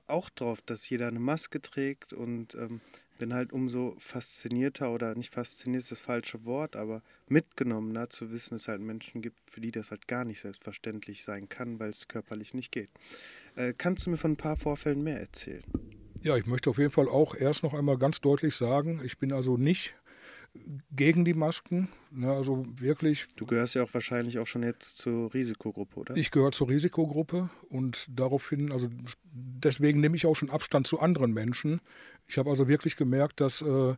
auch 0.07 0.31
darauf, 0.31 0.63
dass 0.63 0.89
jeder 0.89 1.09
eine 1.09 1.21
Maske 1.21 1.61
trägt 1.61 2.13
und 2.13 2.55
ähm, 2.55 2.81
bin 3.19 3.35
halt 3.35 3.53
umso 3.53 3.97
faszinierter 3.99 4.91
oder 4.91 5.15
nicht 5.15 5.35
fasziniert 5.35 5.83
ist 5.83 5.91
das 5.91 6.01
falsche 6.01 6.45
Wort, 6.45 6.77
aber 6.77 7.03
mitgenommener 7.29 8.11
zu 8.11 8.31
wissen, 8.31 8.55
dass 8.55 8.63
es 8.63 8.69
halt 8.69 8.81
Menschen 8.81 9.23
gibt, 9.23 9.39
für 9.51 9.61
die 9.61 9.71
das 9.71 9.91
halt 9.91 10.09
gar 10.09 10.25
nicht 10.25 10.41
selbstverständlich 10.41 11.25
sein 11.25 11.49
kann, 11.49 11.79
weil 11.79 11.91
es 11.91 12.09
körperlich 12.09 12.55
nicht 12.55 12.73
geht. 12.73 12.91
Äh, 13.57 13.75
kannst 13.77 14.07
du 14.07 14.11
mir 14.11 14.17
von 14.17 14.33
ein 14.33 14.37
paar 14.37 14.57
Vorfällen 14.57 15.03
mehr 15.03 15.21
erzählen? 15.21 15.65
Ja, 16.23 16.37
ich 16.37 16.47
möchte 16.47 16.71
auf 16.71 16.79
jeden 16.79 16.91
Fall 16.91 17.09
auch 17.09 17.35
erst 17.35 17.63
noch 17.63 17.75
einmal 17.75 17.99
ganz 17.99 18.21
deutlich 18.21 18.55
sagen, 18.55 19.01
ich 19.05 19.19
bin 19.19 19.33
also 19.33 19.57
nicht 19.57 19.95
gegen 20.91 21.25
die 21.25 21.35
Masken. 21.35 21.89
Ne, 22.11 22.31
also 22.31 22.67
wirklich. 22.79 23.27
Du 23.37 23.47
gehörst 23.47 23.75
ja 23.75 23.83
auch 23.83 23.93
wahrscheinlich 23.95 24.39
auch 24.39 24.47
schon 24.47 24.63
jetzt 24.63 24.99
zur 24.99 25.33
Risikogruppe, 25.35 26.01
oder? 26.01 26.17
Ich 26.17 26.31
gehöre 26.31 26.53
zur 26.53 26.69
Risikogruppe 26.69 27.51
und 27.69 28.07
daraufhin, 28.11 28.73
also 28.73 28.89
deswegen 29.33 30.01
nehme 30.01 30.17
ich 30.17 30.27
auch 30.27 30.37
schon 30.37 30.51
Abstand 30.51 30.87
zu 30.87 31.01
anderen 31.01 31.33
Menschen. 31.33 31.81
Ich 32.27 32.39
habe 32.39 32.51
also 32.51 32.69
wirklich 32.69 32.97
gemerkt, 32.97 33.41
dass 33.41 33.63
äh, 33.63 33.95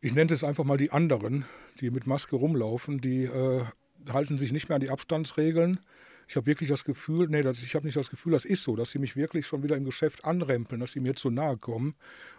ich 0.00 0.14
nenne 0.14 0.32
es 0.32 0.44
einfach 0.44 0.64
mal 0.64 0.76
die 0.76 0.90
anderen, 0.90 1.44
die 1.80 1.90
mit 1.90 2.06
Maske 2.06 2.36
rumlaufen, 2.36 3.00
die 3.00 3.24
äh, 3.24 3.64
halten 4.12 4.38
sich 4.38 4.52
nicht 4.52 4.68
mehr 4.68 4.76
an 4.76 4.80
die 4.80 4.90
Abstandsregeln. 4.90 5.80
Ich 6.28 6.36
habe 6.36 6.46
wirklich 6.46 6.68
das 6.68 6.84
Gefühl, 6.84 7.28
nee, 7.28 7.42
das, 7.42 7.62
ich 7.62 7.74
habe 7.74 7.86
nicht 7.86 7.96
das 7.96 8.10
Gefühl, 8.10 8.32
das 8.32 8.44
ist 8.44 8.62
so, 8.62 8.74
dass 8.74 8.90
sie 8.90 8.98
mich 8.98 9.14
wirklich 9.14 9.46
schon 9.46 9.62
wieder 9.62 9.76
im 9.76 9.84
Geschäft 9.84 10.24
anrempeln, 10.24 10.80
dass 10.80 10.92
sie 10.92 11.00
mir 11.00 11.14
zu 11.14 11.30
nahe 11.30 11.56
kommen 11.56 11.94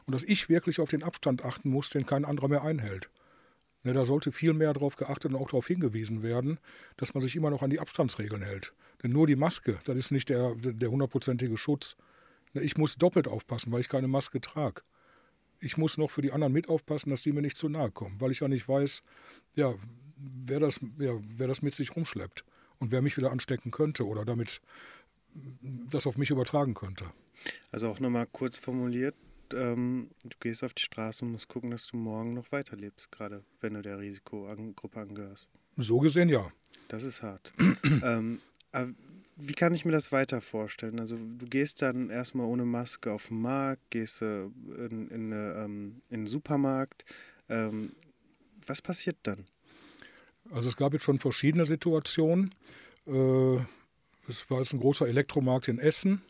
und 0.06 0.14
dass 0.14 0.24
ich 0.24 0.50
wirklich 0.50 0.80
auf 0.80 0.90
den 0.90 1.04
Abstand 1.04 1.46
achten 1.46 1.70
muss, 1.70 1.90
den 1.90 2.06
kein 2.06 2.26
anderer 2.26 2.50
mehr 2.50 2.64
einhält. 2.64 3.10
Ne, 3.88 3.94
da 3.94 4.04
sollte 4.04 4.34
viel 4.34 4.52
mehr 4.52 4.74
darauf 4.74 4.98
geachtet 4.98 5.32
und 5.32 5.38
auch 5.38 5.48
darauf 5.48 5.66
hingewiesen 5.66 6.22
werden, 6.22 6.60
dass 6.98 7.14
man 7.14 7.24
sich 7.24 7.38
immer 7.38 7.50
noch 7.50 7.62
an 7.62 7.70
die 7.70 7.80
Abstandsregeln 7.80 8.42
hält. 8.42 8.74
Denn 9.02 9.14
nur 9.14 9.28
die 9.28 9.38
Maske, 9.38 9.80
das 9.86 9.96
ist 9.96 10.12
nicht 10.12 10.28
der, 10.28 10.56
der 10.56 10.92
hundertprozentige 10.92 11.56
Schutz. 11.56 11.96
Ne, 12.54 12.64
ich 12.64 12.78
muss 12.78 12.98
doppelt 12.98 13.30
aufpassen, 13.30 13.72
weil 13.72 13.80
ich 13.80 13.88
keine 13.88 14.10
Maske 14.10 14.42
trage. 14.42 14.82
Ich 15.62 15.78
muss 15.78 15.98
noch 15.98 16.12
für 16.12 16.22
die 16.22 16.34
anderen 16.34 16.52
mit 16.52 16.68
aufpassen, 16.68 17.12
dass 17.12 17.22
die 17.22 17.32
mir 17.32 17.42
nicht 17.42 17.56
zu 17.56 17.70
nahe 17.70 17.90
kommen, 17.90 18.20
weil 18.20 18.32
ich 18.32 18.42
ja 18.42 18.50
nicht 18.50 18.68
weiß, 18.68 19.04
ja, 19.56 19.74
wer, 20.18 20.60
das, 20.60 20.82
ja, 21.00 21.14
wer 21.38 21.48
das 21.48 21.62
mit 21.62 21.74
sich 21.74 21.96
rumschleppt 21.96 22.44
und 22.80 22.92
wer 22.92 23.02
mich 23.02 23.16
wieder 23.16 23.32
anstecken 23.32 23.72
könnte 23.72 24.06
oder 24.06 24.26
damit 24.26 24.60
das 25.90 26.08
auf 26.08 26.18
mich 26.18 26.30
übertragen 26.30 26.74
könnte. 26.74 27.06
Also 27.72 27.88
auch 27.88 28.02
nochmal 28.02 28.28
kurz 28.30 28.58
formuliert, 28.58 29.16
ähm, 29.54 30.10
du 30.24 30.38
gehst 30.40 30.64
auf 30.64 30.74
die 30.74 30.84
Straße 30.84 31.26
und 31.26 31.32
musst 31.32 31.48
gucken, 31.48 31.72
dass 31.72 31.88
du 31.88 31.98
morgen 31.98 32.34
noch 32.34 32.52
weiterlebst, 32.52 33.12
gerade 33.12 33.44
wenn 33.62 33.74
du 33.74 33.82
der 33.82 34.00
Risikogruppe 34.00 35.00
angehörst. 35.00 35.50
So 35.78 36.00
gesehen 36.00 36.30
ja. 36.30 36.52
Das 36.88 37.04
ist 37.04 37.22
hart. 37.22 37.54
ähm, 38.04 38.42
wie 39.40 39.54
kann 39.54 39.74
ich 39.74 39.86
mir 39.86 39.92
das 39.92 40.12
weiter 40.12 40.42
vorstellen? 40.42 41.00
Also 41.00 41.16
du 41.16 41.46
gehst 41.46 41.82
dann 41.82 42.10
erstmal 42.10 42.48
ohne 42.48 42.66
Maske 42.66 43.12
auf 43.12 43.28
den 43.28 43.42
Markt, 43.42 43.82
gehst 43.92 44.22
äh, 44.22 44.46
in, 44.46 45.10
in, 45.10 45.32
ähm, 45.32 46.02
in, 46.10 46.22
den 46.22 46.28
Supermarkt. 46.28 47.06
Ähm, 47.48 47.92
was 48.66 48.82
passiert 48.82 49.18
dann? 49.24 49.46
Also 50.50 50.70
es 50.70 50.76
gab 50.76 50.94
jetzt 50.94 51.04
schon 51.04 51.20
verschiedene 51.20 51.66
Situationen. 51.66 52.56
Äh, 53.06 53.58
es 54.28 54.50
war 54.50 54.60
jetzt 54.60 54.74
ein 54.74 54.80
großer 54.80 55.08
Elektromarkt 55.08 55.68
in 55.68 55.78
Essen. 55.78 56.22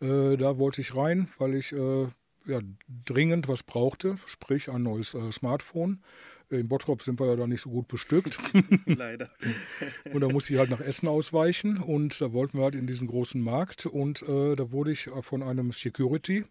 Äh, 0.00 0.36
da 0.36 0.58
wollte 0.58 0.80
ich 0.80 0.96
rein, 0.96 1.28
weil 1.38 1.54
ich 1.54 1.72
äh, 1.72 2.08
ja, 2.46 2.60
dringend 3.04 3.48
was 3.48 3.62
brauchte, 3.62 4.18
sprich 4.26 4.70
ein 4.70 4.82
neues 4.82 5.14
äh, 5.14 5.32
Smartphone. 5.32 6.02
In 6.48 6.68
Bottrop 6.68 7.02
sind 7.02 7.20
wir 7.20 7.26
ja 7.26 7.36
da 7.36 7.46
nicht 7.46 7.60
so 7.60 7.70
gut 7.70 7.86
bestückt. 7.86 8.38
Leider. 8.86 9.30
und 10.12 10.20
da 10.20 10.28
musste 10.28 10.52
ich 10.52 10.58
halt 10.58 10.70
nach 10.70 10.80
Essen 10.80 11.06
ausweichen 11.06 11.78
und 11.78 12.20
da 12.20 12.32
wollten 12.32 12.58
wir 12.58 12.64
halt 12.64 12.74
in 12.74 12.88
diesen 12.88 13.06
großen 13.06 13.40
Markt 13.40 13.86
und 13.86 14.22
äh, 14.22 14.56
da 14.56 14.72
wurde 14.72 14.90
ich 14.90 15.10
von 15.22 15.44
einem 15.44 15.70
Security, 15.70 16.44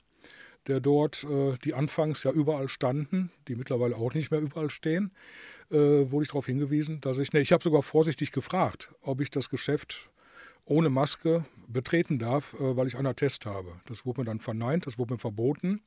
der 0.68 0.80
dort, 0.80 1.26
äh, 1.26 1.58
die 1.66 1.74
anfangs 1.74 2.24
ja 2.24 2.32
überall 2.32 2.70
standen, 2.70 3.32
die 3.48 3.56
mittlerweile 3.56 3.98
auch 3.98 4.14
nicht 4.14 4.32
mehr 4.32 4.40
überall 4.40 4.70
stehen, 4.70 5.12
äh, 5.70 5.76
wurde 5.76 6.24
ich 6.24 6.30
darauf 6.30 6.46
hingewiesen, 6.46 7.02
dass 7.02 7.18
ich, 7.18 7.34
ne, 7.34 7.42
ich 7.42 7.52
habe 7.52 7.64
sogar 7.64 7.84
vorsichtig 7.84 8.32
gefragt, 8.32 8.94
ob 9.02 9.20
ich 9.20 9.32
das 9.32 9.50
Geschäft 9.50 10.10
ohne 10.70 10.90
Maske 10.90 11.44
betreten 11.68 12.20
darf, 12.20 12.54
äh, 12.54 12.78
weil 12.78 12.88
ich 12.88 12.96
einen 12.96 13.08
Attest 13.08 13.46
habe. 13.46 13.74
Das 13.88 14.06
wurde 14.06 14.22
mir 14.22 14.26
dann 14.26 14.40
verneint, 14.40 14.88
das 14.88 14.98
wurde 14.98 15.14
mir 15.14 15.20
verboten. 15.20 15.82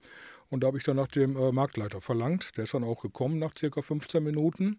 Und 0.50 0.62
da 0.62 0.66
habe 0.66 0.76
ich 0.76 0.84
dann 0.84 0.96
nach 0.96 1.08
dem 1.08 1.36
äh, 1.36 1.50
Marktleiter 1.50 2.00
verlangt. 2.00 2.56
Der 2.56 2.64
ist 2.64 2.74
dann 2.74 2.84
auch 2.84 3.00
gekommen 3.00 3.38
nach 3.38 3.52
circa 3.58 3.80
15 3.80 4.22
Minuten. 4.22 4.78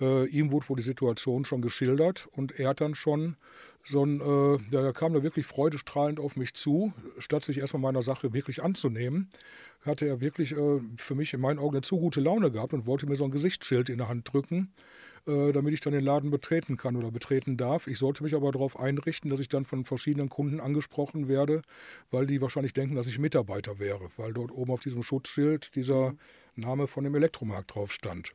Äh, 0.00 0.26
ihm 0.28 0.50
wurde 0.50 0.68
wohl 0.68 0.76
die 0.76 0.82
Situation 0.82 1.44
schon 1.44 1.60
geschildert 1.60 2.26
und 2.32 2.58
er 2.58 2.70
hat 2.70 2.80
dann 2.80 2.94
schon 2.94 3.36
sondern 3.84 4.56
äh, 4.56 4.58
da 4.70 4.92
kam 4.92 5.14
er 5.14 5.22
wirklich 5.22 5.46
freudestrahlend 5.46 6.18
auf 6.18 6.36
mich 6.36 6.54
zu, 6.54 6.92
statt 7.18 7.44
sich 7.44 7.58
erstmal 7.58 7.82
meiner 7.82 8.02
Sache 8.02 8.32
wirklich 8.32 8.62
anzunehmen, 8.62 9.28
hatte 9.82 10.06
er 10.06 10.20
wirklich 10.20 10.52
äh, 10.52 10.80
für 10.96 11.14
mich 11.14 11.34
in 11.34 11.40
meinen 11.40 11.58
Augen 11.58 11.76
eine 11.76 11.82
zu 11.82 11.98
gute 11.98 12.20
Laune 12.20 12.50
gehabt 12.50 12.72
und 12.72 12.86
wollte 12.86 13.06
mir 13.06 13.16
so 13.16 13.24
ein 13.24 13.30
Gesichtsschild 13.30 13.88
in 13.88 13.98
der 13.98 14.08
Hand 14.08 14.32
drücken, 14.32 14.72
äh, 15.26 15.52
damit 15.52 15.74
ich 15.74 15.80
dann 15.80 15.92
den 15.92 16.04
Laden 16.04 16.30
betreten 16.30 16.76
kann 16.76 16.96
oder 16.96 17.10
betreten 17.10 17.56
darf. 17.56 17.86
Ich 17.86 17.98
sollte 17.98 18.22
mich 18.22 18.34
aber 18.34 18.52
darauf 18.52 18.78
einrichten, 18.78 19.30
dass 19.30 19.40
ich 19.40 19.48
dann 19.48 19.66
von 19.66 19.84
verschiedenen 19.84 20.28
Kunden 20.28 20.60
angesprochen 20.60 21.28
werde, 21.28 21.62
weil 22.10 22.26
die 22.26 22.40
wahrscheinlich 22.40 22.72
denken, 22.72 22.94
dass 22.94 23.06
ich 23.06 23.18
Mitarbeiter 23.18 23.78
wäre, 23.78 24.10
weil 24.16 24.32
dort 24.32 24.52
oben 24.52 24.72
auf 24.72 24.80
diesem 24.80 25.02
Schutzschild 25.02 25.74
dieser 25.76 26.14
Name 26.56 26.86
von 26.86 27.04
dem 27.04 27.14
Elektromarkt 27.14 27.74
drauf 27.74 27.92
stand. 27.92 28.32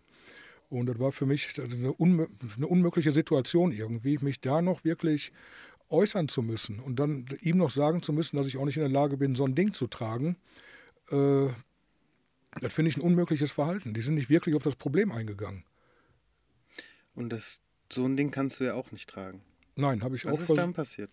Und 0.69 0.85
das 0.85 0.99
war 0.99 1.11
für 1.11 1.25
mich 1.25 1.59
eine, 1.59 1.91
unmö 1.93 2.27
eine 2.55 2.67
unmögliche 2.67 3.11
Situation 3.11 3.71
irgendwie, 3.71 4.17
mich 4.19 4.39
da 4.39 4.61
noch 4.61 4.83
wirklich 4.83 5.31
äußern 5.89 6.27
zu 6.27 6.43
müssen 6.43 6.79
und 6.79 6.99
dann 6.99 7.25
ihm 7.41 7.57
noch 7.57 7.71
sagen 7.71 8.03
zu 8.03 8.13
müssen, 8.13 8.37
dass 8.37 8.47
ich 8.47 8.57
auch 8.57 8.65
nicht 8.65 8.77
in 8.77 8.83
der 8.83 8.91
Lage 8.91 9.17
bin, 9.17 9.35
so 9.35 9.45
ein 9.45 9.55
Ding 9.55 9.73
zu 9.73 9.87
tragen. 9.87 10.37
Äh, 11.09 11.47
das 12.61 12.73
finde 12.73 12.89
ich 12.89 12.97
ein 12.97 13.01
unmögliches 13.01 13.51
Verhalten. 13.51 13.93
Die 13.93 14.01
sind 14.01 14.15
nicht 14.15 14.29
wirklich 14.29 14.55
auf 14.55 14.63
das 14.63 14.75
Problem 14.75 15.11
eingegangen. 15.11 15.63
Und 17.15 17.29
das, 17.29 17.61
so 17.91 18.05
ein 18.05 18.15
Ding 18.15 18.31
kannst 18.31 18.59
du 18.59 18.65
ja 18.65 18.75
auch 18.75 18.91
nicht 18.91 19.09
tragen. 19.09 19.41
Nein, 19.75 20.03
habe 20.03 20.15
ich 20.15 20.25
Was 20.25 20.37
auch 20.37 20.41
ist 20.41 20.57
dann 20.57 20.73
passiert? 20.73 21.09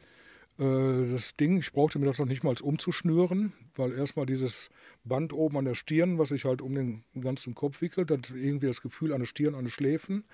Äh, 0.59 1.11
das 1.11 1.37
Ding, 1.37 1.59
ich 1.59 1.73
brauchte 1.73 1.99
mir 1.99 2.07
das 2.07 2.19
noch 2.19 2.27
nicht 2.27 2.45
mal 2.45 2.55
umzuschnüren, 2.61 3.53
weil 3.75 3.93
erstmal 3.93 4.27
dieses 4.27 4.71
Band 5.05 5.33
oben 5.33 5.59
an 5.59 5.65
der 5.65 5.75
Stirn, 5.75 6.19
was 6.19 6.31
sich 6.31 6.45
halt 6.45 6.63
um 6.63 6.75
den 6.75 7.05
ganzen 7.21 7.55
Kopf 7.55 7.81
wickelt, 7.81 8.11
hat 8.11 8.31
irgendwie 8.31 8.67
das 8.67 8.83
Gefühl 8.83 9.13
an 9.13 9.21
der 9.21 9.27
Stirn, 9.27 9.55
an 9.55 9.65
den 9.65 9.71
Schläfen. 9.71 10.25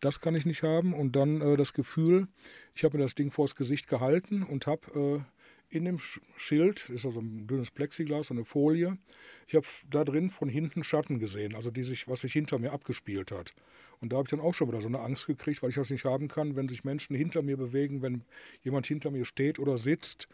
Das 0.00 0.20
kann 0.20 0.34
ich 0.34 0.46
nicht 0.46 0.62
haben. 0.62 0.94
Und 0.94 1.14
dann 1.16 1.40
äh, 1.40 1.56
das 1.56 1.72
Gefühl, 1.72 2.28
ich 2.74 2.84
habe 2.84 2.96
mir 2.96 3.04
das 3.04 3.14
Ding 3.14 3.30
vors 3.30 3.54
Gesicht 3.54 3.86
gehalten 3.86 4.42
und 4.42 4.66
habe 4.66 5.24
äh, 5.26 5.76
in 5.76 5.84
dem 5.84 5.98
Schild 6.36 6.90
ist 6.90 7.06
also 7.06 7.20
ein 7.20 7.46
dünnes 7.46 7.70
Plexiglas 7.70 8.30
und 8.30 8.38
eine 8.38 8.44
Folie. 8.44 8.98
Ich 9.46 9.54
habe 9.54 9.66
da 9.88 10.02
drin 10.02 10.28
von 10.28 10.48
hinten 10.48 10.82
Schatten 10.82 11.20
gesehen, 11.20 11.54
also 11.54 11.70
die 11.70 11.84
sich, 11.84 12.08
was 12.08 12.22
sich 12.22 12.32
hinter 12.32 12.58
mir 12.58 12.72
abgespielt 12.72 13.30
hat. 13.30 13.54
Und 14.00 14.12
da 14.12 14.16
habe 14.16 14.26
ich 14.26 14.30
dann 14.30 14.40
auch 14.40 14.54
schon 14.54 14.68
wieder 14.68 14.80
so 14.80 14.88
eine 14.88 15.00
Angst 15.00 15.26
gekriegt, 15.26 15.62
weil 15.62 15.70
ich 15.70 15.76
das 15.76 15.90
nicht 15.90 16.06
haben 16.06 16.28
kann, 16.28 16.56
wenn 16.56 16.68
sich 16.68 16.84
Menschen 16.84 17.14
hinter 17.14 17.42
mir 17.42 17.58
bewegen, 17.58 18.00
wenn 18.00 18.22
jemand 18.62 18.86
hinter 18.86 19.10
mir 19.10 19.26
steht 19.26 19.58
oder 19.58 19.76
sitzt. 19.76 20.26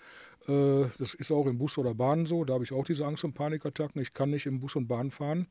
Äh, 0.47 0.85
das 0.99 1.15
ist 1.15 1.33
auch 1.33 1.47
im 1.47 1.59
Bus 1.59 1.77
oder 1.77 1.95
Bahn 1.95 2.27
so. 2.27 2.45
Da 2.45 2.55
habe 2.55 2.65
ich 2.65 2.73
auch 2.73 2.85
diese 2.85 3.05
Angst- 3.05 3.25
und 3.25 3.35
Panikattacken. 3.35 4.01
Ich 4.01 4.13
kann 4.13 4.31
nicht 4.31 4.47
im 4.47 4.61
Bus 4.61 4.77
und 4.77 4.87
Bahn 4.87 5.11
fahren, 5.11 5.49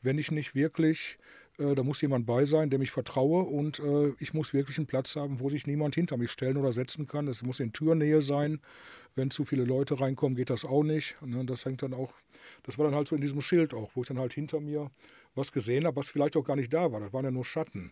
wenn 0.00 0.18
ich 0.18 0.30
nicht 0.30 0.54
wirklich 0.54 1.18
äh, 1.58 1.74
da 1.74 1.82
muss 1.82 2.00
jemand 2.00 2.26
bei 2.26 2.44
sein, 2.44 2.70
dem 2.70 2.82
ich 2.82 2.90
vertraue 2.90 3.42
und 3.44 3.80
äh, 3.80 4.12
ich 4.18 4.34
muss 4.34 4.52
wirklich 4.52 4.78
einen 4.78 4.86
Platz 4.86 5.16
haben, 5.16 5.40
wo 5.40 5.50
sich 5.50 5.66
niemand 5.66 5.94
hinter 5.94 6.16
mich 6.16 6.30
stellen 6.30 6.56
oder 6.56 6.72
setzen 6.72 7.06
kann. 7.06 7.28
Es 7.28 7.42
muss 7.42 7.60
in 7.60 7.72
Türnähe 7.72 8.20
sein. 8.20 8.60
Wenn 9.14 9.30
zu 9.30 9.44
viele 9.44 9.64
Leute 9.64 10.00
reinkommen, 10.00 10.36
geht 10.36 10.50
das 10.50 10.64
auch 10.64 10.84
nicht. 10.84 11.16
Ne? 11.22 11.44
Das 11.44 11.64
hängt 11.64 11.82
dann 11.82 11.92
auch, 11.92 12.12
das 12.62 12.78
war 12.78 12.86
dann 12.86 12.94
halt 12.94 13.08
so 13.08 13.16
in 13.16 13.22
diesem 13.22 13.40
Schild 13.40 13.74
auch, 13.74 13.90
wo 13.94 14.02
ich 14.02 14.08
dann 14.08 14.18
halt 14.18 14.32
hinter 14.32 14.60
mir 14.60 14.90
was 15.34 15.52
gesehen 15.52 15.86
habe, 15.86 15.96
was 15.96 16.08
vielleicht 16.08 16.36
auch 16.36 16.44
gar 16.44 16.56
nicht 16.56 16.72
da 16.72 16.92
war. 16.92 17.00
Das 17.00 17.12
waren 17.12 17.24
ja 17.24 17.30
nur 17.30 17.44
Schatten. 17.44 17.90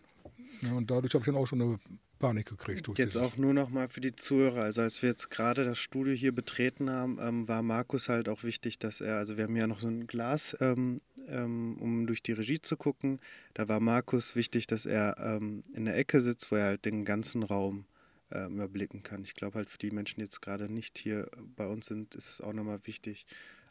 Ja, 0.61 0.73
und 0.73 0.89
dadurch 0.89 1.13
habe 1.13 1.23
ich 1.23 1.25
dann 1.25 1.35
auch 1.35 1.47
so 1.47 1.55
eine 1.55 1.79
Panik 2.19 2.47
gekriegt. 2.47 2.87
jetzt 2.97 3.15
auch 3.15 3.37
nur 3.37 3.53
noch 3.53 3.69
mal 3.69 3.89
für 3.89 4.01
die 4.01 4.15
Zuhörer. 4.15 4.63
Also 4.63 4.81
als 4.81 5.01
wir 5.01 5.09
jetzt 5.09 5.29
gerade 5.29 5.65
das 5.65 5.77
Studio 5.77 6.13
hier 6.13 6.33
betreten 6.33 6.89
haben, 6.89 7.19
ähm, 7.21 7.47
war 7.47 7.61
Markus 7.61 8.09
halt 8.09 8.27
auch 8.29 8.43
wichtig, 8.43 8.79
dass 8.79 9.01
er, 9.01 9.17
also 9.17 9.37
wir 9.37 9.43
haben 9.43 9.55
ja 9.55 9.67
noch 9.67 9.79
so 9.79 9.87
ein 9.87 10.07
Glas, 10.07 10.57
ähm, 10.59 10.99
ähm, 11.27 11.77
um 11.79 12.07
durch 12.07 12.23
die 12.23 12.33
Regie 12.33 12.61
zu 12.61 12.77
gucken. 12.77 13.19
Da 13.53 13.67
war 13.67 13.79
Markus 13.79 14.35
wichtig, 14.35 14.67
dass 14.67 14.85
er 14.85 15.17
ähm, 15.19 15.63
in 15.73 15.85
der 15.85 15.95
Ecke 15.95 16.21
sitzt, 16.21 16.51
wo 16.51 16.55
er 16.55 16.65
halt 16.65 16.85
den 16.85 17.05
ganzen 17.05 17.43
Raum 17.43 17.85
äh, 18.31 18.45
überblicken 18.45 19.03
kann. 19.03 19.23
Ich 19.23 19.35
glaube 19.35 19.55
halt 19.55 19.69
für 19.69 19.77
die 19.77 19.91
Menschen, 19.91 20.19
die 20.19 20.23
jetzt 20.25 20.41
gerade 20.41 20.71
nicht 20.71 20.97
hier 20.97 21.29
bei 21.55 21.67
uns 21.67 21.87
sind, 21.87 22.15
ist 22.15 22.29
es 22.29 22.41
auch 22.41 22.53
nochmal 22.53 22.79
wichtig, 22.83 23.25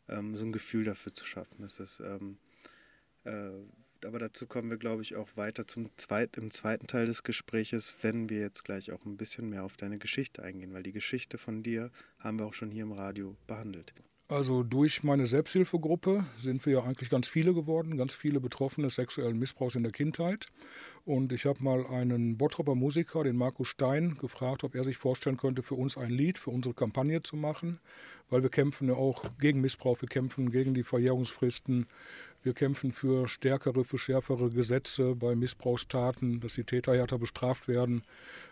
ähm, 0.09 0.37
so 0.37 0.45
ein 0.45 0.53
Gefühl 0.53 0.85
dafür 0.85 1.15
zu 1.15 1.25
schaffen. 1.25 1.57
Das 1.61 1.81
ist 1.81 2.01
ähm, 2.01 2.39
äh, 3.25 3.51
aber 4.05 4.19
dazu 4.19 4.47
kommen 4.47 4.71
wir, 4.71 4.77
glaube 4.77 5.03
ich, 5.03 5.17
auch 5.17 5.37
weiter 5.37 5.67
zum 5.67 5.91
zweit, 5.97 6.37
im 6.37 6.51
zweiten 6.51 6.87
Teil 6.87 7.07
des 7.07 7.23
Gespräches, 7.23 7.95
wenn 8.03 8.29
wir 8.29 8.41
jetzt 8.41 8.65
gleich 8.65 8.93
auch 8.93 9.05
ein 9.05 9.17
bisschen 9.17 9.49
mehr 9.49 9.65
auf 9.65 9.77
deine 9.77 9.99
Geschichte 9.99 10.43
eingehen, 10.43 10.73
weil 10.73 10.83
die 10.83 10.93
Geschichte 10.93 11.39
von 11.39 11.63
dir 11.63 11.91
haben 12.19 12.39
wir 12.39 12.47
auch 12.47 12.55
schon 12.55 12.71
hier 12.71 12.85
im 12.85 12.93
Radio 12.93 13.37
behandelt. 13.47 13.93
Also 14.29 14.65
durch 14.65 15.05
meine 15.05 15.27
Selbsthilfegruppe 15.27 16.27
sind 16.37 16.67
wir 16.67 16.73
ja 16.73 16.83
eigentlich 16.83 17.11
ganz 17.11 17.29
viele 17.29 17.55
geworden, 17.55 17.97
ganz 17.97 18.13
viele 18.13 18.41
Betroffene 18.41 18.91
sexuellen 18.91 19.39
Missbrauchs 19.39 19.77
in 19.77 19.85
der 19.85 19.93
Kindheit. 19.93 20.47
Und 21.05 21.33
ich 21.33 21.47
habe 21.47 21.63
mal 21.63 21.87
einen 21.87 22.37
Bottropper 22.37 22.75
Musiker, 22.75 23.23
den 23.23 23.37
Markus 23.37 23.69
Stein, 23.69 24.19
gefragt, 24.19 24.65
ob 24.65 24.75
er 24.75 24.83
sich 24.83 24.97
vorstellen 24.97 25.37
könnte, 25.37 25.63
für 25.63 25.77
uns 25.77 25.97
ein 25.97 26.11
Lied, 26.11 26.39
für 26.39 26.51
unsere 26.51 26.75
Kampagne 26.75 27.23
zu 27.23 27.37
machen, 27.37 27.79
weil 28.29 28.43
wir 28.43 28.51
kämpfen 28.51 28.89
ja 28.89 28.95
auch 28.95 29.23
gegen 29.39 29.61
Missbrauch, 29.61 30.01
wir 30.01 30.09
kämpfen 30.09 30.51
gegen 30.51 30.75
die 30.75 30.83
Verjährungsfristen, 30.83 31.87
wir 32.47 32.55
kämpfen 32.55 32.93
für 32.93 33.27
stärkere, 33.27 33.85
für 33.85 33.99
schärfere 33.99 34.51
Gesetze 34.51 35.17
bei 35.17 35.35
Missbrauchstaten, 35.35 36.41
dass 36.41 36.55
die 36.55 36.63
Täter 36.63 36.95
härter 36.95 37.19
bestraft 37.19 37.67
werden, 37.67 38.05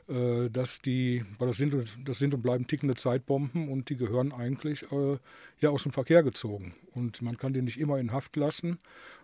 äh, 0.08 0.50
dass 0.50 0.80
die, 0.80 1.24
weil 1.38 1.46
das 1.46 1.56
sind, 1.56 1.74
das 2.04 2.18
sind 2.18 2.34
und 2.34 2.42
bleiben 2.42 2.66
tickende 2.66 2.96
Zeitbomben 2.96 3.68
und 3.68 3.88
die 3.88 3.96
gehören 3.96 4.32
eigentlich 4.32 4.82
äh, 4.90 5.16
ja 5.60 5.70
aus 5.70 5.84
dem 5.84 5.92
Verkehr 5.92 6.24
gezogen. 6.24 6.74
Und 6.92 7.22
man 7.22 7.38
kann 7.38 7.54
die 7.54 7.62
nicht 7.62 7.78
immer 7.78 7.98
in 7.98 8.12
Haft 8.12 8.34
lassen. 8.34 8.78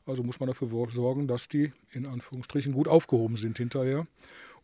Also 0.06 0.22
muss 0.22 0.38
man 0.38 0.46
dafür 0.46 0.68
sorgen, 0.90 1.26
dass 1.26 1.48
die 1.48 1.72
in 1.90 2.08
Anführungsstrichen 2.08 2.72
gut 2.72 2.86
aufgehoben 2.86 3.34
sind 3.34 3.58
hinterher. 3.58 4.06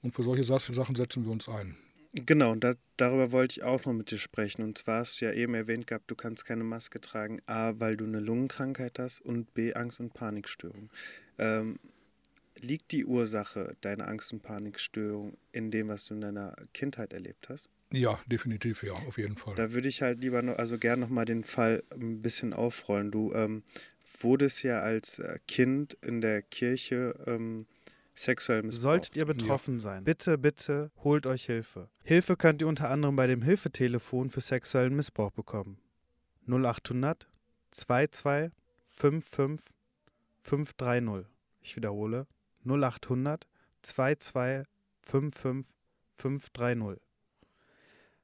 Und 0.02 0.14
für 0.14 0.22
solche 0.22 0.44
Sachen 0.44 0.94
setzen 0.94 1.24
wir 1.24 1.32
uns 1.32 1.48
ein. 1.48 1.76
Genau, 2.12 2.52
und 2.52 2.64
da, 2.64 2.74
darüber 2.96 3.32
wollte 3.32 3.58
ich 3.58 3.62
auch 3.62 3.84
noch 3.84 3.92
mit 3.92 4.10
dir 4.10 4.18
sprechen. 4.18 4.62
Und 4.62 4.78
zwar 4.78 5.00
hast 5.00 5.20
du 5.20 5.26
ja 5.26 5.32
eben 5.32 5.54
erwähnt 5.54 5.86
gehabt, 5.86 6.10
du 6.10 6.14
kannst 6.14 6.44
keine 6.44 6.64
Maske 6.64 7.00
tragen, 7.00 7.40
A, 7.46 7.74
weil 7.78 7.96
du 7.96 8.04
eine 8.04 8.20
Lungenkrankheit 8.20 8.98
hast 8.98 9.20
und 9.20 9.52
B, 9.54 9.74
Angst- 9.74 10.00
und 10.00 10.14
Panikstörung. 10.14 10.90
Ähm, 11.38 11.78
liegt 12.60 12.92
die 12.92 13.04
Ursache 13.04 13.76
deiner 13.80 14.08
Angst- 14.08 14.32
und 14.32 14.42
Panikstörung 14.42 15.36
in 15.52 15.70
dem, 15.70 15.88
was 15.88 16.06
du 16.06 16.14
in 16.14 16.22
deiner 16.22 16.56
Kindheit 16.72 17.12
erlebt 17.12 17.48
hast? 17.48 17.68
Ja, 17.92 18.18
definitiv, 18.26 18.82
ja, 18.82 18.94
auf 18.94 19.18
jeden 19.18 19.36
Fall. 19.36 19.54
Da 19.54 19.72
würde 19.72 19.88
ich 19.88 20.02
halt 20.02 20.20
lieber 20.20 20.42
noch, 20.42 20.56
also 20.56 20.78
gern 20.78 21.00
nochmal 21.00 21.24
den 21.24 21.44
Fall 21.44 21.84
ein 21.92 22.20
bisschen 22.20 22.52
aufrollen. 22.52 23.10
Du 23.10 23.32
ähm, 23.32 23.62
wurdest 24.20 24.62
ja 24.62 24.80
als 24.80 25.18
äh, 25.18 25.38
Kind 25.46 25.96
in 26.02 26.20
der 26.20 26.42
Kirche 26.42 27.14
ähm, 27.26 27.66
sexuell 28.18 28.62
missbraucht. 28.62 28.82
Solltet 28.82 29.16
ihr 29.16 29.24
betroffen 29.24 29.74
ja. 29.74 29.80
sein, 29.80 30.04
bitte, 30.04 30.38
bitte 30.38 30.90
holt 31.04 31.26
euch 31.26 31.46
Hilfe. 31.46 31.88
Hilfe 32.02 32.36
könnt 32.36 32.60
ihr 32.60 32.68
unter 32.68 32.90
anderem 32.90 33.16
bei 33.16 33.26
dem 33.26 33.42
Hilfetelefon 33.42 34.30
für 34.30 34.40
sexuellen 34.40 34.96
Missbrauch 34.96 35.32
bekommen. 35.32 35.78
0800 36.48 37.28
22 37.70 38.52
55 38.88 39.66
530. 40.42 41.26
Ich 41.60 41.76
wiederhole 41.76 42.26
0800 42.64 43.46
22 43.82 44.66
55 45.02 45.72
530. 46.16 47.02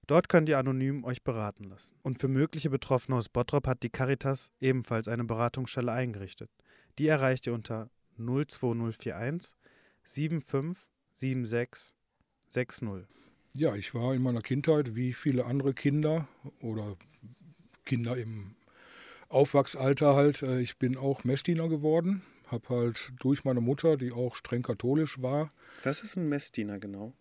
Dort 0.06 0.28
könnt 0.28 0.49
ihr 0.49 0.58
anonym 0.58 1.04
euch 1.04 1.22
beraten 1.22 1.64
lassen. 1.64 1.96
Und 2.02 2.18
für 2.18 2.28
mögliche 2.28 2.70
Betroffene 2.70 3.16
aus 3.16 3.28
Bottrop 3.28 3.66
hat 3.66 3.82
die 3.82 3.90
Caritas 3.90 4.50
ebenfalls 4.61 5.08
eine 5.08 5.25
Beratungsstelle 5.25 5.92
eingerichtet. 5.92 6.50
Die 6.99 7.06
erreicht 7.06 7.46
ihr 7.46 7.54
unter 7.54 7.88
02041 8.18 9.56
757660. 10.04 11.94
Ja, 13.54 13.75
ich 13.75 13.94
war 13.94 14.14
in 14.14 14.23
meiner 14.23 14.40
Kindheit 14.40 14.94
wie 14.94 15.12
viele 15.12 15.44
andere 15.44 15.75
Kinder 15.75 16.26
oder 16.61 16.97
Kinder 17.85 18.16
im 18.16 18.54
Aufwachsalter 19.28 20.14
halt. 20.14 20.42
Äh, 20.42 20.61
ich 20.61 20.78
bin 20.78 20.97
auch 20.97 21.25
Messdiener 21.25 21.68
geworden, 21.68 22.23
habe 22.47 22.68
halt 22.71 23.12
durch 23.21 23.44
meine 23.44 23.61
Mutter, 23.61 23.97
die 23.97 24.12
auch 24.12 24.37
streng 24.37 24.62
katholisch 24.62 25.21
war. 25.21 25.49
Was 25.82 26.02
ist 26.02 26.16
ein 26.16 26.28
Messdiener 26.28 26.78
genau? 26.78 27.12